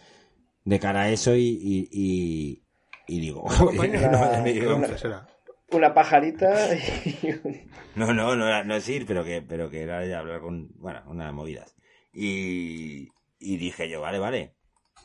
[0.66, 2.64] de cara a eso y, y, y,
[3.07, 4.12] y digo, compañero?
[4.12, 5.28] no, ya me El digo, 11 será.
[5.72, 9.82] Una pajarita y un- no, no, no, era- no es ir, pero que, pero que
[9.82, 11.76] era ya hablar con, bueno, unas movidas.
[12.14, 13.07] Y,
[13.39, 14.55] y dije yo, vale, vale.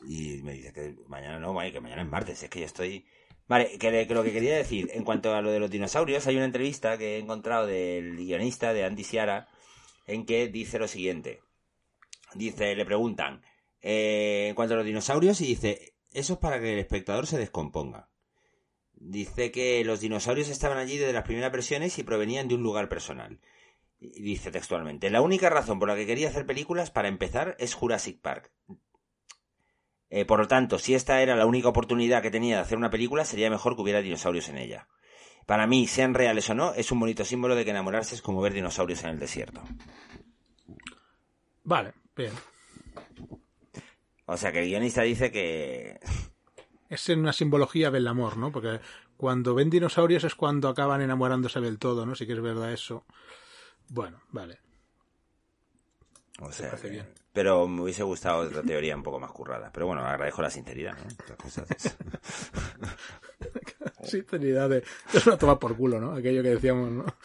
[0.07, 3.05] Y me dice que mañana no, que mañana es martes, es que yo estoy...
[3.47, 6.45] Vale, que, lo que quería decir, en cuanto a lo de los dinosaurios, hay una
[6.45, 9.47] entrevista que he encontrado del guionista de Andy Ciara
[10.07, 11.41] en que dice lo siguiente.
[12.33, 13.43] Dice, le preguntan,
[13.81, 17.37] eh, en cuanto a los dinosaurios, y dice, eso es para que el espectador se
[17.37, 18.09] descomponga.
[18.93, 22.89] Dice que los dinosaurios estaban allí desde las primeras versiones y provenían de un lugar
[22.89, 23.39] personal.
[23.99, 28.21] Dice textualmente, la única razón por la que quería hacer películas, para empezar, es Jurassic
[28.21, 28.51] Park.
[30.09, 32.89] Eh, por lo tanto, si esta era la única oportunidad que tenía de hacer una
[32.89, 34.87] película, sería mejor que hubiera dinosaurios en ella.
[35.45, 38.41] Para mí, sean reales o no, es un bonito símbolo de que enamorarse es como
[38.41, 39.61] ver dinosaurios en el desierto.
[41.63, 42.33] Vale, bien.
[44.25, 45.99] O sea que el guionista dice que...
[46.87, 48.51] Es una simbología del amor, ¿no?
[48.51, 48.79] Porque
[49.17, 52.13] cuando ven dinosaurios es cuando acaban enamorándose del todo, ¿no?
[52.13, 53.05] Sí que es verdad eso.
[53.89, 54.59] Bueno, vale.
[56.41, 57.07] O sea, parece bien.
[57.33, 59.69] Pero me hubiese gustado otra teoría un poco más currada.
[59.73, 61.35] Pero bueno, agradezco la sinceridad, ¿no?
[61.37, 61.97] Cosas es-
[64.03, 64.83] Sinceridad de...
[65.13, 66.13] Es una toma por culo, ¿no?
[66.13, 67.05] Aquello que decíamos, ¿no?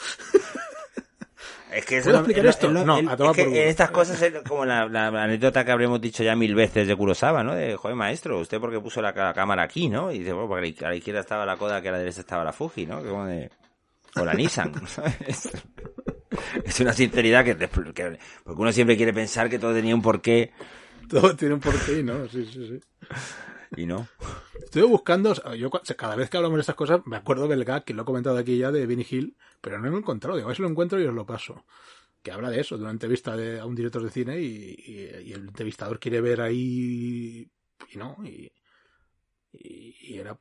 [1.73, 2.67] Es que eso ¿Puedo no- explicar esto?
[2.67, 3.63] el- No, el- a tomar es que por culo.
[3.65, 7.45] estas cosas es como la, la anécdota que habremos dicho ya mil veces de Kurosawa,
[7.45, 7.55] ¿no?
[7.55, 10.11] De, joder, maestro, ¿usted por qué puso la, ca- cámara aquí, no?
[10.11, 12.43] Y dice, bueno, porque a la izquierda estaba la Kodak, que a la derecha estaba
[12.43, 13.01] la Fuji, ¿no?
[13.01, 13.51] Que como de...
[14.17, 15.53] O la Nissan, ¿sabes?
[16.65, 20.53] Es una sinceridad que, que- Porque uno siempre quiere pensar que todo tenía un porqué
[21.09, 22.29] Todo tiene un porqué, ¿no?
[22.29, 22.81] Sí, sí, sí.
[23.77, 24.09] y no.
[24.63, 27.95] Estoy buscando, yo cada vez que hablamos de estas cosas me acuerdo del gag que
[27.95, 30.37] lo he comentado aquí ya de Benny Hill, pero no lo he encontrado.
[30.37, 31.65] Digo, a ver si lo encuentro y os lo paso.
[32.23, 35.29] Que habla de eso, de una entrevista de, a un director de cine y, y-
[35.31, 37.51] y el entrevistador quiere ver ahí
[37.93, 38.53] y no, y,
[39.53, 40.37] y, y era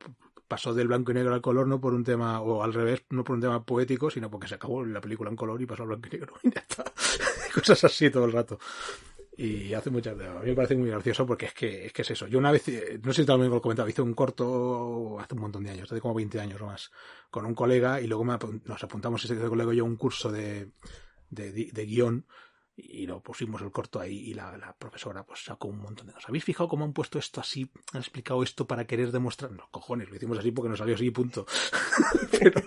[0.50, 3.22] pasó del blanco y negro al color no por un tema, o al revés, no
[3.22, 5.90] por un tema poético, sino porque se acabó la película en color y pasó al
[5.90, 6.84] blanco y negro y ya está.
[7.54, 8.58] Cosas así todo el rato.
[9.36, 12.10] Y hace muchas A mí me parece muy gracioso porque es que es, que es
[12.10, 12.26] eso.
[12.26, 15.40] Yo una vez, eh, no sé si también lo comentaba, hice un corto hace un
[15.40, 16.90] montón de años, hace como 20 años o más,
[17.30, 20.32] con un colega y luego me nos apuntamos ese colega y yo a un curso
[20.32, 20.72] de,
[21.30, 22.26] de, de guion
[22.88, 26.12] y lo pusimos el corto ahí y la, la profesora pues sacó un montón de
[26.12, 26.28] cosas.
[26.28, 27.70] ¿Habéis fijado cómo han puesto esto así?
[27.92, 29.50] Han explicado esto para querer demostrar.
[29.52, 31.46] No, cojones, lo hicimos así porque nos salió así punto.
[32.38, 32.62] pero,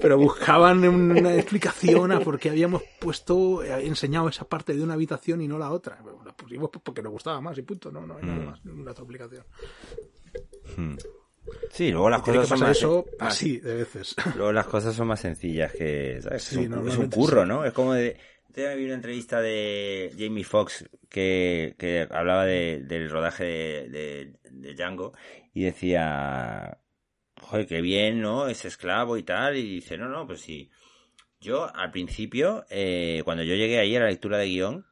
[0.00, 4.94] pero buscaban una explicación a por qué habíamos puesto, eh, enseñado esa parte de una
[4.94, 5.98] habitación y no la otra.
[6.24, 7.90] La pusimos pues porque nos gustaba más y punto.
[7.90, 8.46] No, no hay nada Mm.
[8.46, 9.44] más, ninguna otra explicación.
[10.76, 10.96] Hmm.
[11.70, 12.70] Sí, luego las cosas son más...
[12.76, 14.14] eso así de veces.
[14.36, 16.44] Luego las cosas son más sencillas que, ¿sabes?
[16.44, 17.44] Sí, es, un, es un curro.
[17.44, 17.64] ¿no?
[17.64, 18.16] Es como de...
[18.52, 24.32] Te vi una entrevista de Jamie Foxx que, que hablaba de- del rodaje de,
[24.74, 25.12] Django
[25.54, 26.78] y decía,
[27.40, 28.48] joder, qué bien, ¿no?
[28.48, 29.56] Es esclavo y tal.
[29.56, 30.70] Y dice, no, no, pues sí.
[31.40, 34.86] Yo, al principio, eh, cuando yo llegué ahí a la lectura de guion,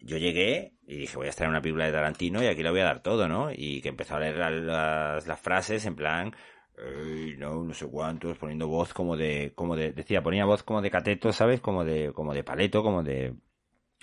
[0.00, 2.70] yo llegué y dije, voy a estar en una película de Tarantino y aquí le
[2.70, 3.50] voy a dar todo, ¿no?
[3.52, 6.34] Y que empezó a leer la- las, las frases en plan,
[6.78, 10.82] "Ey, no, no sé cuántos, poniendo voz como de, como de, decía, ponía voz como
[10.82, 11.60] de cateto, ¿sabes?
[11.60, 13.34] Como de, como de paleto, como de,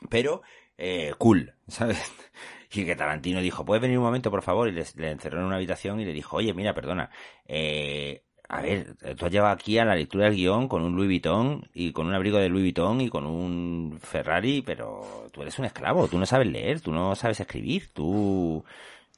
[0.09, 0.41] pero,
[0.77, 1.99] eh, cool, ¿sabes?
[2.75, 4.67] Y que Tarantino dijo, ¿puedes venir un momento, por favor?
[4.67, 7.11] Y les- le encerró en una habitación y le dijo, oye, mira, perdona,
[7.47, 11.07] eh, a ver, tú has llevado aquí a la lectura del guion con un Louis
[11.07, 15.57] Vuitton y con un abrigo de Louis Vuitton y con un Ferrari, pero tú eres
[15.59, 18.63] un esclavo, tú no sabes leer, tú no sabes escribir, tú...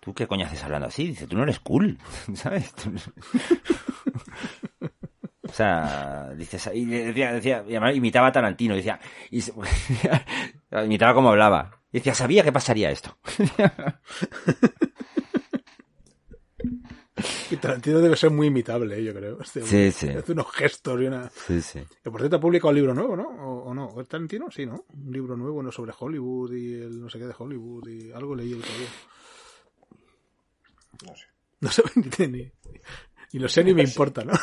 [0.05, 1.07] ¿Tú qué coño haces hablando así?
[1.07, 1.97] Dice, tú no eres cool,
[2.35, 2.71] ¿sabes?
[5.47, 8.99] O sea, dices, y decía, decía, imitaba a Tarantino, decía,
[9.29, 9.41] y
[10.85, 11.79] imitaba como hablaba.
[11.93, 13.15] Y decía, sabía que pasaría esto.
[17.51, 19.37] Y Tarantino debe ser muy imitable, yo creo.
[19.43, 20.09] Sí, sí.
[20.09, 21.29] Hace unos gestos y una...
[21.29, 21.79] Sí, sí.
[22.03, 23.23] Que por cierto ha publicado un libro nuevo, ¿no?
[23.23, 24.01] ¿O, o no?
[24.01, 24.51] ¿Es Tarantino?
[24.51, 24.83] Sí, ¿no?
[24.93, 28.35] Un libro nuevo no sobre Hollywood y el no sé qué de Hollywood y algo
[28.35, 28.89] leí el otro día.
[31.05, 31.25] No sé.
[31.61, 31.83] No sé
[32.19, 32.51] ni, ni,
[33.33, 34.33] ni lo sé ni me importa, ¿no?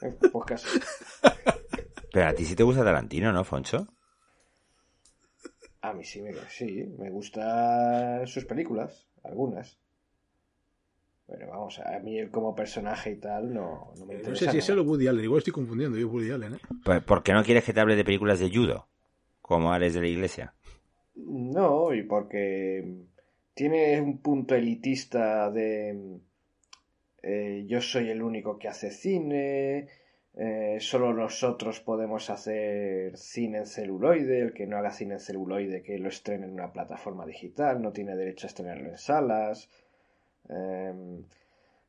[0.00, 0.66] En podcast.
[2.12, 3.86] Pero a ti sí te gusta Tarantino, ¿no, Foncho?
[5.82, 9.78] A mí sí me, sí, me gustan sus películas, algunas.
[11.26, 14.46] Pero vamos, a mí él como personaje y tal no, no me No interesa.
[14.46, 15.24] sé si es el Woody Allen.
[15.24, 15.98] Igual estoy confundiendo.
[15.98, 16.58] Yo Woody Allen, ¿eh?
[16.82, 18.88] Pues, ¿Por qué no quieres que te hable de películas de judo?
[19.42, 20.54] Como Ares de la Iglesia.
[21.14, 23.04] No, y porque
[23.58, 26.20] tiene un punto elitista de
[27.24, 29.88] eh, yo soy el único que hace cine,
[30.36, 35.82] eh, solo nosotros podemos hacer cine en celuloide, el que no haga cine en celuloide
[35.82, 39.68] que lo estrene en una plataforma digital, no tiene derecho a estrenarlo en salas.
[40.48, 41.24] Em,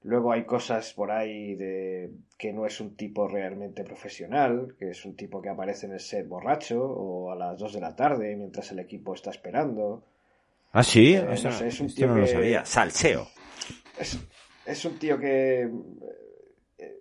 [0.01, 2.09] luego hay cosas por ahí de
[2.39, 5.99] que no es un tipo realmente profesional, que es un tipo que aparece en el
[5.99, 10.03] set borracho o a las 2 de la tarde mientras el equipo está esperando.
[10.71, 12.65] Ah, sí, Eh, Eso no sé, es un tío no lo sabía.
[12.65, 13.27] Salseo.
[13.99, 14.19] Es,
[14.65, 15.69] es un tío que,
[16.77, 16.99] eh,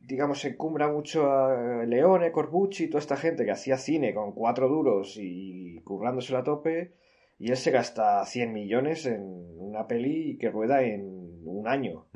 [0.00, 4.68] digamos, encumbra mucho a Leone, Corbucci y toda esta gente que hacía cine con cuatro
[4.68, 6.92] duros y currándoselo a tope.
[7.40, 9.22] Y él se gasta 100 millones en
[9.58, 12.06] una peli que rueda en un año.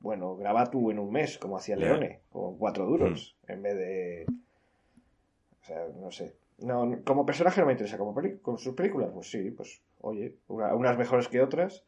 [0.00, 1.76] Bueno, graba tú en un mes, como hacía.
[1.76, 4.26] Leone, con cuatro duros, en vez de...
[5.62, 6.34] O sea, no sé.
[6.58, 10.36] No- como personaje no me interesa, como peli- con sus películas, pues sí, pues oye,
[10.48, 11.84] una- unas mejores que otras.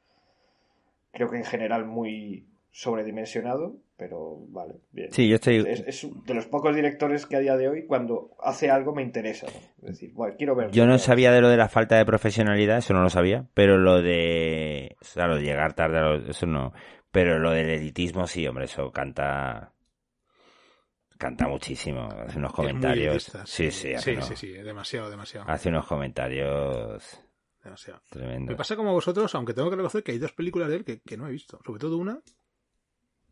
[1.12, 5.10] Creo que en general muy sobredimensionado, pero vale, bien.
[5.12, 5.64] Sí, yo estoy...
[5.66, 9.02] Es, es de los pocos directores que a día de hoy, cuando hace algo, me
[9.02, 9.46] interesa.
[9.46, 9.86] ¿no?
[9.88, 10.70] Es decir, bueno, quiero ver.
[10.72, 13.78] Yo no sabía de lo de la falta de profesionalidad, eso no lo sabía, pero
[13.78, 14.94] lo de...
[15.00, 16.74] O sea, lo de llegar tarde, a lo- eso no.
[17.10, 19.72] Pero lo del editismo, sí, hombre, eso canta...
[21.16, 23.06] Canta muchísimo, hace unos Es muy comentarios.
[23.14, 24.52] elitista, sí, sí, hace, Sí, sí, sí.
[24.52, 25.48] Demasiado, demasiado.
[25.48, 27.22] hace unos comentarios
[27.66, 28.00] demasiado.
[28.10, 28.48] tremendos.
[28.52, 30.84] Me pasa como a vosotros, aunque tengo que reconocer que hay dos películas de él
[30.84, 31.60] que, que no he visto.
[31.64, 32.20] Sobre todo una,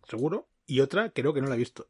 [0.09, 1.87] seguro, y otra creo que no la he visto.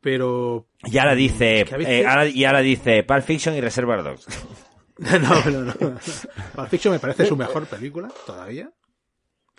[0.00, 0.68] Pero...
[0.84, 3.60] Y ahora dice, Es que a veces- eh, ahora- y ahora dice Pulp Fiction y
[3.60, 4.26] Reservoir Dogs.
[4.98, 5.74] no, no, no.
[5.74, 8.70] Pulp Fiction me parece su mejor película, todavía.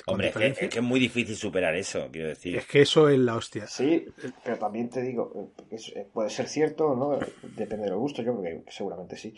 [0.05, 2.55] Hombre, es que, es que es muy difícil superar eso, quiero decir.
[2.55, 3.67] Es que eso es la hostia.
[3.67, 4.05] Sí,
[4.43, 7.17] pero también te digo, eh, eh, puede ser cierto, ¿no?
[7.55, 9.33] Depende de los gustos, yo creo que seguramente sí.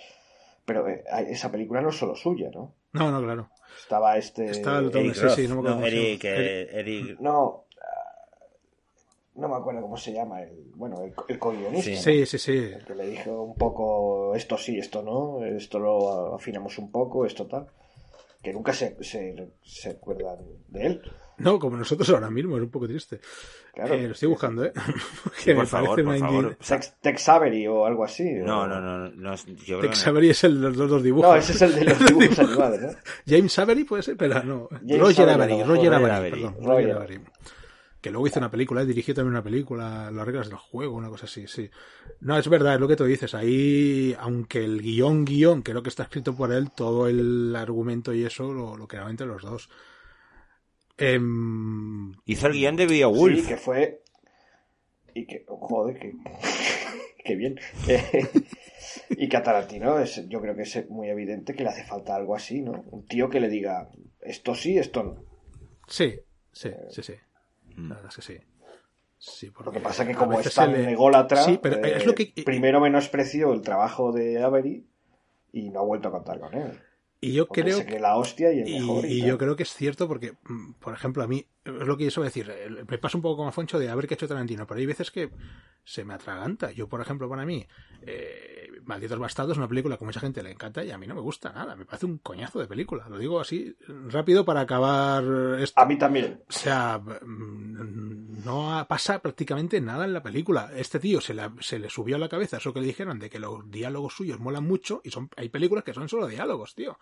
[0.70, 2.76] Pero eh, esa película no es solo suya, ¿no?
[2.94, 3.50] No, no, claro.
[3.82, 4.52] Estaba este...
[4.52, 6.36] Está el otro- Eric sí, Roth, sí, no me acuerdo no, cómo se Eric, llama.
[6.38, 8.46] eh, Eric- No, ah,
[9.36, 11.96] no me acuerdo cómo se llama, el, bueno, el, el co-guionista, Sí.
[11.96, 12.02] ¿no?
[12.02, 12.58] Sí, sí, sí.
[12.58, 17.26] El que le dijo un poco esto sí, esto no, esto lo afinamos un poco,
[17.26, 17.68] esto tal.
[18.44, 21.02] Que nunca se, se, se acuerdan de él.
[21.40, 23.20] No, como nosotros ahora mismo, es un poco triste.
[23.74, 23.94] Claro.
[23.94, 24.74] Eh, lo estoy buscando, ¿eh?
[25.38, 26.46] Sí, que por me favor, parece por una favor.
[26.52, 28.24] indi- Tex, Tex Avery o algo así.
[28.24, 29.36] No, o- no, no, no,
[29.66, 29.94] yo que no.
[30.08, 31.30] Avery es el de los dos dibujos.
[31.30, 32.90] No, ese es el de los dibujos animados, ¿no?
[33.28, 34.68] James Avery puede ser, pero no.
[34.86, 35.66] James Roger Avery, lo.
[35.66, 36.56] Roger Avery, perdón.
[36.62, 37.20] Roger Avery.
[38.02, 41.10] Que luego hizo una película, eh, dirigió también una película, Las reglas del juego, una
[41.10, 41.70] cosa así, sí.
[42.22, 43.36] No, es verdad, es lo que tú dices.
[43.36, 48.24] Ahí, aunque el guion, guion, creo que está escrito por él, todo el argumento y
[48.24, 49.70] eso lo, lo creaban entre los dos.
[52.26, 53.42] Hizo el guion de Beowulf.
[53.42, 54.02] Sí, que fue.
[55.14, 55.46] Y que.
[55.48, 56.14] Joder, que.
[57.26, 57.60] que bien.
[57.88, 58.28] Eh,
[59.12, 62.16] y que a Tarantino es, yo creo que es muy evidente que le hace falta
[62.16, 62.84] algo así, ¿no?
[62.92, 63.90] Un tío que le diga
[64.22, 65.24] esto sí, esto no.
[65.88, 66.20] sí,
[66.52, 67.14] sí, sí, sí.
[67.78, 68.38] La verdad es que sí.
[69.22, 72.06] Sí, Lo que pasa que a como es tan le- ególatra, Sí, pero eh, es
[72.06, 72.32] lo que...
[72.46, 74.88] primero menospreció el trabajo de Avery
[75.52, 76.80] y no ha vuelto a contar con él.
[77.22, 79.06] Y yo Porque creo se cree la hostia y el Y, mejor.
[79.06, 79.30] y y tal.
[79.30, 82.12] yo creo que es cierto porque, mm, por ejemplo, a mí, es lo que yo
[82.12, 82.52] suelo decir,
[82.90, 85.30] me pasa un poco como Afonso de haber que hecho Tarantino, pero hay veces que
[85.84, 86.72] se me atraganta.
[86.72, 87.66] Yo, por ejemplo, para mí,
[88.02, 91.16] eh, Malditos Bastardos es una película que mucha gente le encanta y a mí no
[91.16, 91.76] me gusta nada.
[91.76, 93.08] Me parece un coñazo de película.
[93.10, 93.76] Lo digo así
[94.08, 95.24] rápido para acabar
[95.60, 95.80] esto.
[95.82, 96.42] A mí también.
[96.48, 100.72] O sea, mm, no pasa prácticamente nada en la película.
[100.76, 103.30] Este tío se, la- se le subió a la cabeza eso que le dijeron de
[103.30, 106.98] que los diálogos suyos molan mucho y son hay películas que son solo diálogos, tío.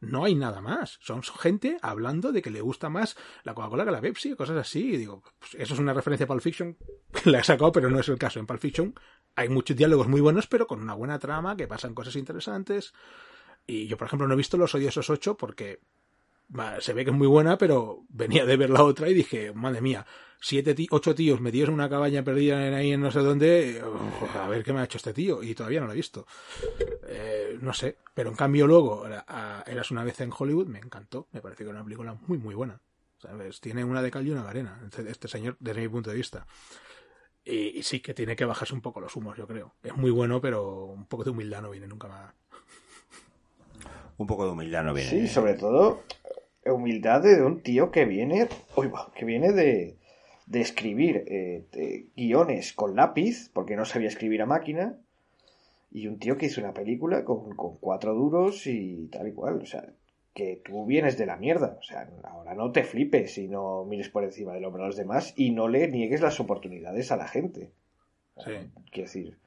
[0.00, 0.98] No hay nada más.
[1.02, 4.94] Son gente hablando de que le gusta más la Coca-Cola que la Pepsi, cosas así.
[4.94, 6.76] Y digo, pues eso es una referencia a Pulp Fiction.
[7.26, 8.40] La he sacado, pero no es el caso.
[8.40, 8.94] En Pulp Fiction
[9.36, 12.94] hay muchos diálogos muy buenos, pero con una buena trama, que pasan cosas interesantes.
[13.66, 15.80] Y yo, por ejemplo, no he visto Los Odiosos 8 porque
[16.80, 19.80] se ve que es muy buena, pero venía de ver la otra y dije, madre
[19.80, 20.06] mía,
[20.40, 23.82] siete ocho tíos metidos en una cabaña perdida en ahí en no sé dónde,
[24.34, 26.26] a ver qué me ha hecho este tío, y todavía no lo he visto.
[27.06, 31.40] Eh, no sé, pero en cambio luego, Eras una vez en Hollywood, me encantó, me
[31.40, 32.80] parece que era una película muy, muy buena.
[33.18, 33.60] ¿Sabes?
[33.60, 36.16] Tiene una de cal y una de arena, este, este señor, desde mi punto de
[36.16, 36.46] vista.
[37.44, 39.74] Y, sí que tiene que bajarse un poco los humos, yo creo.
[39.82, 42.32] Es muy bueno, pero un poco de humildad no viene nunca más.
[44.16, 45.10] Un poco de humildad no viene.
[45.10, 46.02] Sí, sobre todo
[46.64, 48.48] humildad de un tío que viene,
[49.14, 49.96] que viene de,
[50.46, 54.98] de escribir eh, guiones con lápiz, porque no sabía escribir a máquina,
[55.90, 59.60] y un tío que hizo una película con, con cuatro duros y tal y cual.
[59.62, 59.92] O sea,
[60.34, 61.76] que tú vienes de la mierda.
[61.78, 64.96] O sea, ahora no te flipes y no mires por encima del hombro a los
[64.96, 67.72] demás y no le niegues las oportunidades a la gente.
[68.38, 68.52] Sí.
[68.92, 69.38] Quiero decir.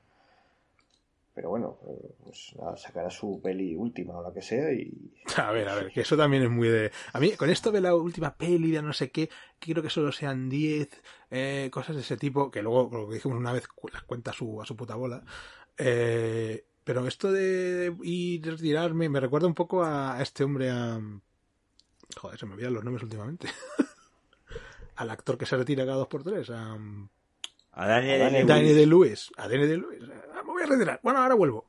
[1.35, 1.79] Pero bueno,
[2.23, 5.11] pues nada, sacará su peli última o la que sea y...
[5.37, 6.91] A ver, a ver, que eso también es muy de...
[7.11, 10.11] A mí, con esto de la última peli de no sé qué, quiero que solo
[10.11, 10.89] sean 10,
[11.31, 14.33] eh, cosas de ese tipo, que luego, lo que dijimos una vez, las cuenta a
[14.33, 15.23] su, a su puta bola.
[15.75, 21.01] Eh, pero esto de ir retirarme me recuerda un poco a este hombre, a...
[22.15, 23.47] Joder, se me olvidan los nombres últimamente.
[24.97, 26.77] Al actor que se retira cada dos por tres, a...
[27.75, 29.31] A Daniel, de Lewis.
[29.35, 30.03] A Daniel de Lewis.
[30.63, 30.99] Me voy a retirar.
[31.03, 31.65] Bueno, ahora vuelvo.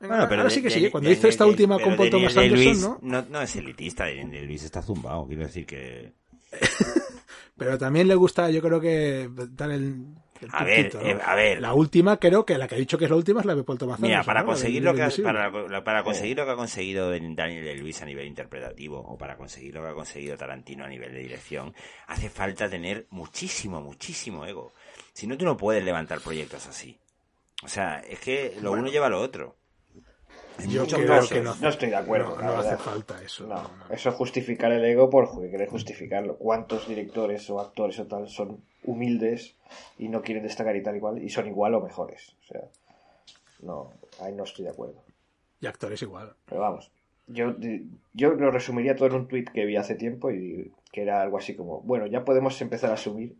[0.00, 0.90] bueno, pero ahora sí que sí.
[0.90, 3.20] Cuando hizo esta última con Paul Thomas Anderson, ¿no?
[3.22, 3.26] ¿no?
[3.28, 4.04] No es elitista.
[4.04, 5.26] Daniel de Lewis está zumbado.
[5.26, 6.12] Quiero decir que...
[7.56, 10.14] pero también le gusta, yo creo que dar el,
[10.52, 11.60] a ver, eh, a ver.
[11.60, 13.62] La última, creo que la que ha dicho que es la última es la de
[13.62, 17.10] Paul Thomas Mira, para conseguir, lo que ha, para, para, conseguir lo que ha conseguido
[17.10, 20.88] Daniel de Luis a nivel interpretativo, o para conseguir lo que ha conseguido Tarantino a
[20.88, 21.74] nivel de dirección,
[22.06, 24.72] hace falta tener muchísimo, muchísimo ego.
[25.12, 26.98] Si no, tú no puedes levantar proyectos así.
[27.64, 29.56] O sea, es que lo uno lleva a lo otro.
[30.68, 32.40] Yo creo que no, estoy de acuerdo.
[32.40, 33.46] No, hace falta eso.
[33.46, 36.36] No, eso es justificar el ego por querer justificarlo.
[36.36, 39.56] ¿Cuántos directores o actores o tal son humildes
[39.98, 42.36] y no quieren destacar y tal igual y son igual o mejores?
[42.42, 42.60] O sea,
[43.62, 43.90] no,
[44.20, 45.02] ahí no estoy de acuerdo.
[45.60, 46.34] Y actores igual.
[46.46, 46.92] Pero vamos,
[47.26, 47.54] yo,
[48.12, 51.38] yo lo resumiría todo en un tweet que vi hace tiempo y que era algo
[51.38, 53.34] así como, bueno, ya podemos empezar a asumir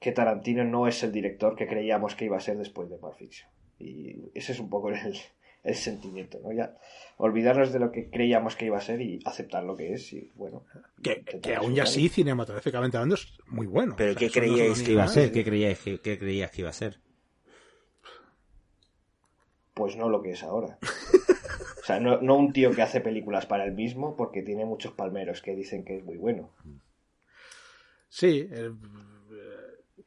[0.00, 3.14] que Tarantino no es el director que creíamos que iba a ser después de Pulp
[3.14, 3.48] Fiction.
[3.78, 5.16] Y ese es un poco el,
[5.62, 6.52] el sentimiento, ¿no?
[6.52, 6.74] Ya
[7.18, 10.32] olvidarnos de lo que creíamos que iba a ser y aceptar lo que es y
[10.34, 10.64] bueno.
[11.02, 13.94] Que, aún ya sí, cinematográficamente hablando, es muy bueno.
[13.96, 15.32] ¿Pero qué creíais que iba a ser?
[15.32, 16.98] ¿Qué creíais que, qué creías que iba a ser?
[19.74, 20.78] Pues no lo que es ahora.
[21.82, 24.92] o sea, no, no un tío que hace películas para él mismo porque tiene muchos
[24.92, 26.50] palmeros que dicen que es muy bueno.
[28.08, 28.48] Sí,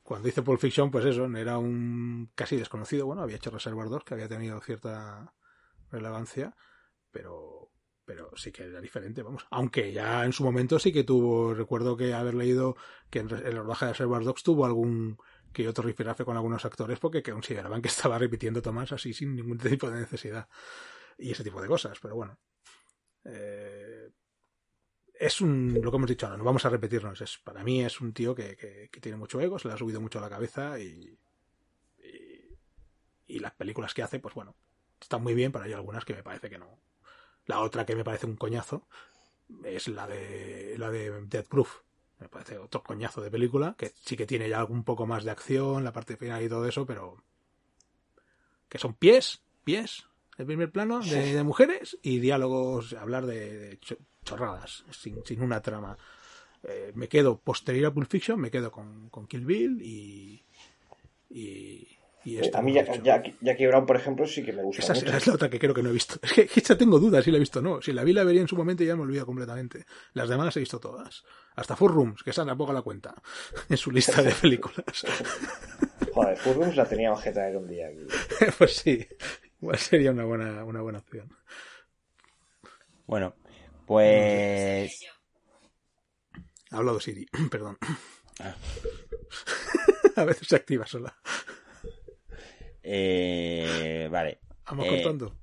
[0.04, 3.06] cuando hice Pulp Fiction, pues eso, era un casi desconocido.
[3.06, 5.34] Bueno, había hecho Reservoir 2, que había tenido cierta
[5.90, 6.56] relevancia,
[7.10, 7.72] pero,
[8.06, 9.48] pero sí que era diferente, vamos.
[9.50, 12.76] Aunque ya en su momento sí que tuvo, recuerdo que haber leído
[13.10, 15.18] que en el rodaje de Reservoir Dogs tuvo algún
[15.54, 19.58] que otro rifirafe con algunos actores porque consideraban que estaba repitiendo Tomás así sin ningún
[19.58, 20.48] tipo de necesidad
[21.18, 22.38] y ese tipo de cosas, pero bueno.
[23.26, 23.83] Eh,
[25.26, 28.02] es un, lo que hemos dicho ahora, no vamos a repetirnos, es, para mí es
[28.02, 28.56] un tío que,
[28.92, 31.18] que, tiene mucho ego, se le ha subido mucho a la cabeza y,
[32.04, 32.58] y,
[33.28, 34.56] y las películas que hace, pues bueno,
[35.00, 36.80] están muy bien, pero hay algunas que me parece que no.
[37.46, 38.88] La otra que me parece un coñazo
[39.64, 41.82] es la de la de Dead Proof.
[42.20, 45.32] Me parece otro coñazo de película, que sí que tiene ya un poco más de
[45.32, 47.24] acción, la parte final y todo eso, pero
[48.70, 50.06] que son pies, pies,
[50.38, 53.80] el primer plano de, mujeres y diálogos, hablar de,
[54.24, 55.98] chorradas, sin, sin, una trama.
[56.64, 60.44] Eh, me quedo posterior a Pulp Fiction, me quedo con, con Kill Bill y,
[61.30, 61.88] y,
[62.26, 64.94] eh, a mí Jackie, Brown, por ejemplo, sí que me gusta.
[64.94, 66.20] Esa, es la otra que creo que no he visto.
[66.24, 67.82] Es que ya tengo dudas si la he visto o no.
[67.82, 69.86] Si la vi, la vería en su momento y ya me olvido completamente.
[70.14, 71.24] Las demás las he visto todas.
[71.56, 73.14] Hasta Four Rooms, que esa tampoco la cuenta
[73.70, 75.06] en su lista de películas.
[76.14, 78.08] Joder, Four Rooms la tenía ojeta en un día aquí.
[78.58, 79.06] pues sí,
[79.62, 81.30] igual sería una buena, una buena opción.
[83.06, 83.36] Bueno,
[83.86, 85.06] pues.
[86.72, 87.78] Ha hablado Siri, perdón.
[88.40, 88.56] Ah.
[90.16, 91.16] A veces se activa sola.
[92.84, 94.40] Eh, vale.
[94.66, 95.40] Vamos cortando.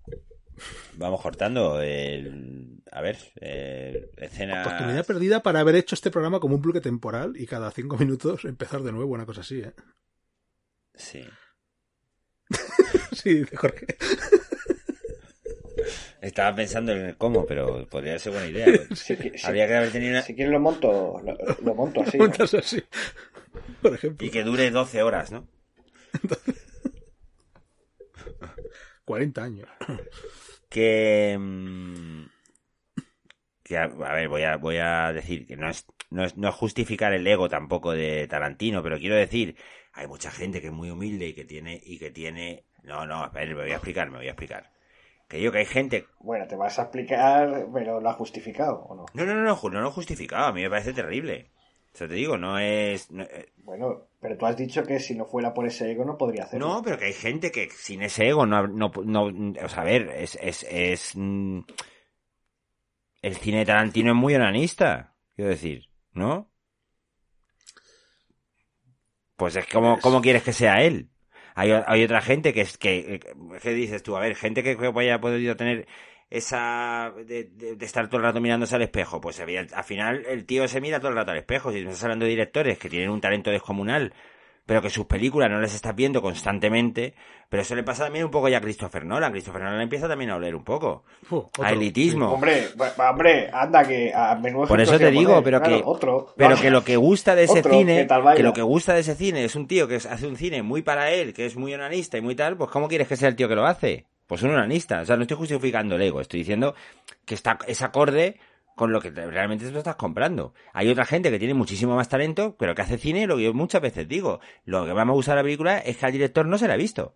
[0.95, 1.81] Vamos cortando.
[1.81, 4.63] El, a ver, eh, escena.
[4.63, 8.45] Oportunidad perdida para haber hecho este programa como un bloque temporal y cada cinco minutos
[8.45, 9.75] empezar de nuevo, una cosa así, ¿eh?
[10.95, 11.25] Sí.
[13.13, 13.87] sí, dice Jorge.
[16.21, 18.67] Estaba pensando en el cómo, pero podría ser buena idea.
[19.45, 20.23] Habría que haber tenido una...
[20.23, 21.21] Si quieres lo monto,
[21.63, 22.19] lo, monto así.
[22.59, 22.83] así,
[23.81, 24.27] por ejemplo.
[24.27, 25.49] Y que dure 12 horas, ¿no?
[29.05, 29.69] 40 años.
[30.69, 31.37] Que.
[31.39, 32.27] Mm,
[33.65, 36.49] que a, a ver, voy a, voy a decir que no es, no es, no
[36.49, 39.57] es justificar el ego tampoco de Tarantino, pero quiero decir,
[39.93, 43.25] hay mucha gente que es muy humilde y que tiene, y que tiene, no, no,
[43.25, 44.71] a ver, me voy a explicar, me voy a explicar.
[45.31, 48.97] Que digo que hay gente, Bueno, te vas a explicar, pero lo ha justificado, ¿o
[48.97, 49.07] no?
[49.15, 51.53] no, no, no, no, no lo he justificado, a mí me parece terrible.
[51.95, 55.15] O sea, te digo, no es, no, eh, Bueno, pero tú has dicho que si
[55.15, 56.67] no fuera por ese ego no podría hacerlo.
[56.67, 59.85] No, pero que hay gente que sin ese ego no, no, no o sea, a
[59.85, 61.61] ver, es, es, es, mm,
[63.23, 66.51] el cine de Tarantino es muy onanista, quiero decir, ¿no?
[69.37, 71.09] Pues es como, ¿cómo quieres que sea él?
[71.55, 73.21] Hay, hay otra gente que es que,
[73.63, 74.17] ¿qué dices tú?
[74.17, 75.87] A ver, gente que que haya podido tener
[76.31, 80.69] esa de, de- estar todo el rato mirándose al espejo, pues al final el tío
[80.69, 81.73] se mira todo el rato al espejo.
[81.73, 84.13] Si estás hablando de directores que tienen un talento descomunal,
[84.71, 87.13] pero que sus películas no las estás viendo constantemente,
[87.49, 89.33] pero eso le pasa también un poco ya a Christopher Nolan.
[89.33, 91.03] Christopher Nolan empieza también a oler un poco.
[91.61, 92.31] A elitismo.
[92.31, 95.43] Hombre, anda que a menudo Por eso te digo, poner.
[95.43, 96.35] pero Claro, que, otro.
[96.37, 96.63] pero Vamos.
[96.63, 98.07] que lo que gusta de ese Otro, cine,
[98.37, 100.83] que lo que gusta de ese cine es un tío que hace un cine muy
[100.83, 103.35] para él, que es muy onanista y muy tal, pues ¿cómo quieres que sea el
[103.35, 104.07] tío que lo hace?
[104.29, 105.01] Pues un onanista.
[105.01, 106.77] O sea, no estoy justificando el ego, estoy diciendo
[107.27, 108.39] que está, es acorde
[108.81, 110.55] con lo que te- realmente te lo estás comprando.
[110.73, 113.53] Hay otra gente que tiene muchísimo más talento, pero que hace cine, lo que yo
[113.53, 116.57] muchas veces digo, lo que me gusta de la película es que al director no
[116.57, 117.15] se la ha visto.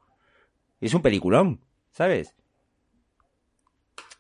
[0.83, 1.61] Es un peliculón,
[1.91, 2.35] ¿sabes?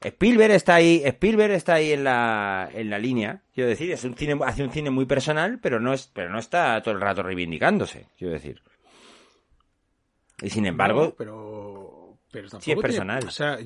[0.00, 4.14] Spielberg está ahí, Spielberg está ahí en la, en la línea, quiero decir, es un
[4.16, 7.22] cine, hace un cine muy personal, pero no es, pero no está todo el rato
[7.22, 8.62] reivindicándose, quiero decir.
[10.42, 13.24] Y sin embargo, No, pero, pero tampoco Sí, es tiene- personal.
[13.26, 13.58] o sea,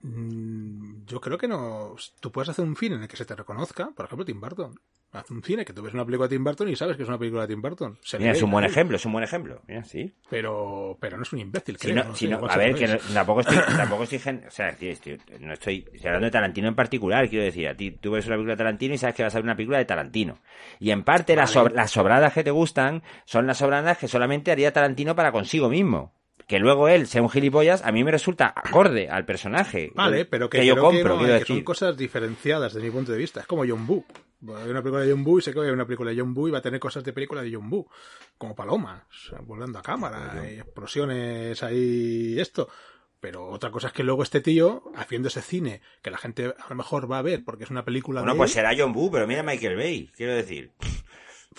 [0.00, 1.94] yo creo que no.
[2.20, 4.78] Tú puedes hacer un cine en el que se te reconozca, por ejemplo, Tim Burton.
[5.10, 7.08] Haz un cine que tú ves una película de Tim Burton y sabes que es
[7.08, 7.98] una película de Tim Burton.
[8.02, 10.14] Se mira, es un buen ahí, ejemplo, es un buen ejemplo, mira, sí.
[10.28, 11.96] Pero, pero no es un imbécil, Si creo.
[11.96, 15.54] no- no si no- a ver, que tampoco estoy, tampoco estoy, o sea, estoy- no
[15.54, 18.52] estoy, estoy hablando de Tarantino en particular, quiero decir, a ti tú ves una película
[18.52, 20.38] de Tarantino y sabes que vas a ver una película de Tarantino.
[20.78, 21.70] Y en parte las, Vale.
[21.70, 25.70] sobr- las sobradas que te gustan son las sobradas que solamente haría Tarantino para consigo
[25.70, 26.12] mismo.
[26.48, 29.92] Que luego él sea un gilipollas, a mí me resulta acorde al personaje.
[29.94, 31.56] Vale, pero que, yo creo compro, que, no, quiero que decir.
[31.56, 33.40] son cosas diferenciadas desde mi punto de vista.
[33.40, 34.06] Es como John Boo.
[34.56, 36.48] Hay una película de John Boo y sé que hay una película de John Boo
[36.48, 37.86] y va a tener cosas de película de John Boo.
[38.38, 39.02] Como palomas,
[39.42, 42.70] volando a cámara, y explosiones ahí, esto.
[43.20, 46.68] Pero otra cosa es que luego este tío, haciendo ese cine, que la gente a
[46.70, 49.10] lo mejor va a ver porque es una película Bueno, de pues será John Boo,
[49.10, 50.72] pero mira Michael Bay, quiero decir.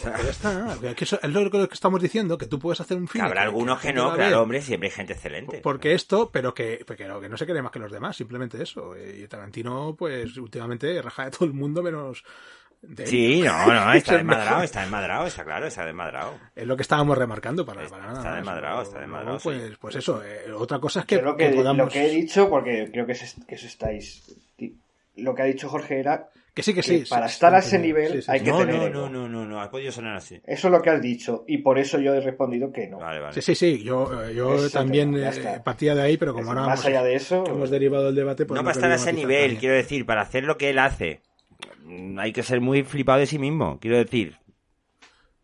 [0.02, 0.78] Pues ya está.
[0.96, 3.26] Que eso es lo que estamos diciendo, que tú puedes hacer un que cine.
[3.26, 5.60] habrá algunos que gente no, claro, hombre, siempre hay gente excelente.
[5.62, 8.62] Porque esto, pero que, que, no, que no se cree más que los demás, simplemente
[8.62, 8.96] eso.
[8.98, 12.24] Y Tarantino, pues últimamente raja de todo el mundo menos
[12.82, 13.06] de.
[13.08, 16.40] Sí, no, no, Es está desmadrado, está desmadrado, está claro, está desmadrado.
[16.56, 18.18] Es lo que estábamos remarcando para, para nada.
[18.20, 19.78] está desmadrado, está desmadrado, Pues, sí.
[19.82, 21.86] pues eso, eh, otra cosa es que, lo que, que podamos.
[21.88, 24.34] lo que he dicho, porque creo que, es- que eso estáis.
[25.18, 26.30] Lo que ha dicho Jorge era
[26.60, 27.10] Que sí, que que sí.
[27.10, 28.46] para sí, estar sí, a ese sí, nivel sí, sí, hay sí.
[28.46, 28.94] que No, tener no, ego.
[29.00, 30.42] no, no, no, no, ha podido sonar así.
[30.46, 31.44] Eso es lo que has dicho.
[31.48, 32.98] Y por eso yo he respondido que no.
[33.00, 33.34] Vale, vale.
[33.34, 36.80] Sí, sí, sí, yo, eh, yo también eh, partía de ahí, pero como ahora más
[36.80, 39.40] hemos, allá de eso, hemos derivado del debate, pues no para estar a ese nivel,
[39.42, 39.60] también.
[39.60, 41.22] quiero decir, para hacer lo que él hace,
[41.84, 44.36] mm, hay que ser muy flipado de sí mismo, quiero decir.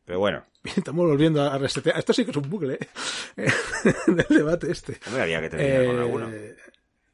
[0.06, 0.44] Pero bueno,
[0.78, 1.98] Estamos volviendo a resetear.
[2.00, 2.80] Esto sí que es un bucle,
[3.38, 3.48] ¿eh?
[4.08, 4.98] del debate este.
[5.08, 6.30] hombre, había que terminar con Eh, alguno.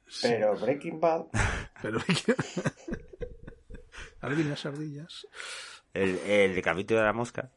[0.07, 1.25] sí, pero Breaking Bad.
[4.21, 4.33] pero...
[4.33, 5.27] Ardillas, ardillas.
[5.93, 7.51] El, el capítulo de la mosca.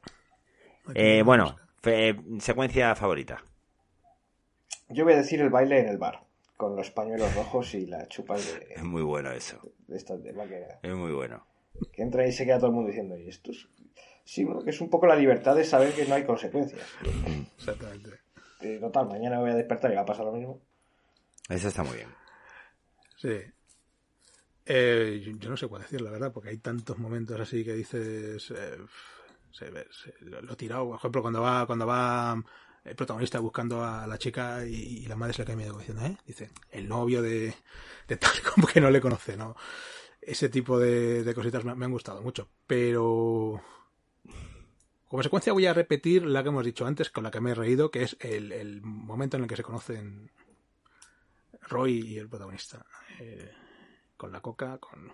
[0.94, 3.42] Eh, bueno, fe- secuencia favorita.
[4.88, 6.24] Yo voy a decir el baile en el bar.
[6.56, 9.58] Con los pañuelos rojos y las chupas de, Es muy bueno eso,
[9.88, 10.78] de estas de vaquera.
[10.82, 11.44] es muy bueno.
[11.92, 13.66] Que entra y se queda todo el mundo diciendo, ¿y esto es?
[14.24, 16.86] Sí, bueno, que es un poco la libertad de saber que no hay consecuencias.
[17.58, 18.20] Exactamente.
[18.60, 20.60] Eh, Total, mañana me voy a despertar y va a pasar lo mismo.
[21.48, 22.08] Eso está muy bien.
[23.16, 23.36] Sí.
[24.66, 27.74] Eh, yo, yo no sé cuál decir, la verdad, porque hay tantos momentos así que
[27.74, 28.50] dices.
[28.50, 28.78] eh,
[29.52, 30.86] se se- lo, lo tirado.
[30.88, 32.42] Por ejemplo, cuando va, cuando va
[32.84, 36.16] el protagonista buscando a la chica y, la madre se le cae medio diciendo, ¿eh?
[36.26, 37.54] Dice, el novio de,
[38.08, 39.56] de tal, como que no le conoce, ¿no?
[40.20, 42.48] Ese tipo de, de cositas me, me han gustado mucho.
[42.66, 43.62] Pero.
[45.08, 47.54] Como secuencia voy a repetir la que hemos dicho antes, con la que me he
[47.54, 50.30] reído, que es el, el momento en el que se conocen
[51.68, 52.84] Roy y el protagonista.
[53.20, 53.50] Eh,
[54.16, 55.12] con la coca, con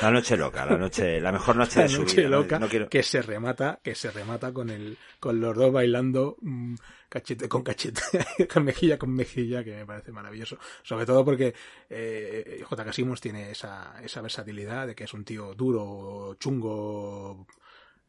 [0.00, 2.28] La noche loca, la noche, la mejor noche la de su noche vida.
[2.28, 6.36] loca, no quiero- que se remata, que se remata con el, con los dos bailando
[6.40, 6.74] mm,
[7.08, 8.02] cachete con cachete,
[8.52, 10.58] con mejilla con mejilla, que me parece maravilloso.
[10.82, 11.54] Sobre todo porque
[11.88, 12.84] eh, J.
[12.84, 17.46] Casimos tiene esa, esa versatilidad de que es un tío duro, chungo,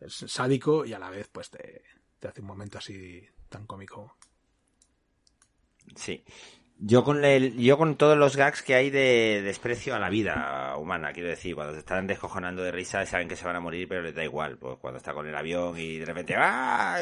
[0.07, 1.83] sádico y a la vez pues te,
[2.19, 4.17] te hace un momento así tan cómico.
[5.95, 6.23] Sí.
[6.77, 10.75] Yo con el, yo con todos los gags que hay de desprecio a la vida
[10.77, 13.87] humana, quiero decir, cuando se están descojonando de risa saben que se van a morir,
[13.87, 16.99] pero les da igual, pues cuando está con el avión y de repente ¡ah!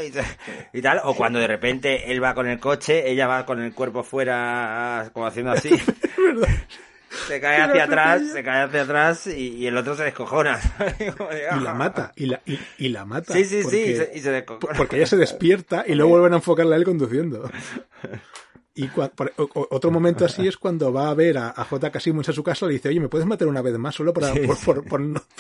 [0.74, 3.74] y, tal, o cuando de repente él va con el coche, ella va con el
[3.74, 5.72] cuerpo fuera como haciendo así.
[7.28, 10.60] se cae hacia atrás, se cae hacia atrás y, el otro se descojona.
[11.00, 12.42] y la mata, y la,
[12.78, 13.34] y, la mata.
[13.34, 14.78] Sí, sí, sí, y se, descojona.
[14.78, 17.50] Porque ella se despierta y luego vuelven a enfocarla a él conduciendo.
[18.76, 18.90] Y
[19.46, 21.92] otro momento así es cuando va a ver a, a J.
[21.92, 24.14] Casimons a su casa y le dice, oye, ¿me puedes matar una vez más solo
[24.14, 24.34] para,
[24.66, 24.84] por,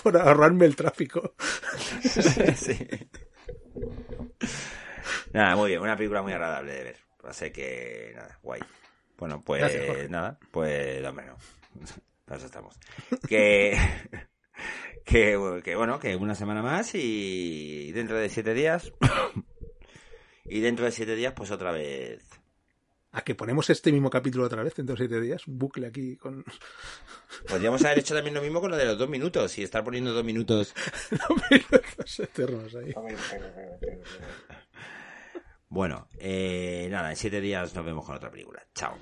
[0.04, 1.34] por, ahorrarme el tráfico?
[2.56, 2.78] sí.
[5.34, 6.98] Nada, muy bien, una película muy agradable de ver.
[7.24, 8.62] Así que, nada, guay.
[9.18, 11.38] Bueno, pues nada, pues hombre, no.
[12.26, 12.80] Para eso estamos.
[13.28, 13.76] Que,
[15.06, 18.94] que, que, bueno, que una semana más y dentro de siete días.
[20.46, 22.43] y dentro de siete días, pues otra vez
[23.14, 26.18] a que ponemos este mismo capítulo otra vez dentro de siete días, un bucle aquí
[26.18, 26.44] con...
[27.48, 30.14] Podríamos haber hecho también lo mismo con lo de los dos minutos y estar poniendo
[30.14, 30.74] dos minutos...
[32.20, 32.94] eternos ahí.
[35.70, 38.64] Bueno, eh, nada, en siete días nos vemos con otra película.
[38.74, 38.98] Chao.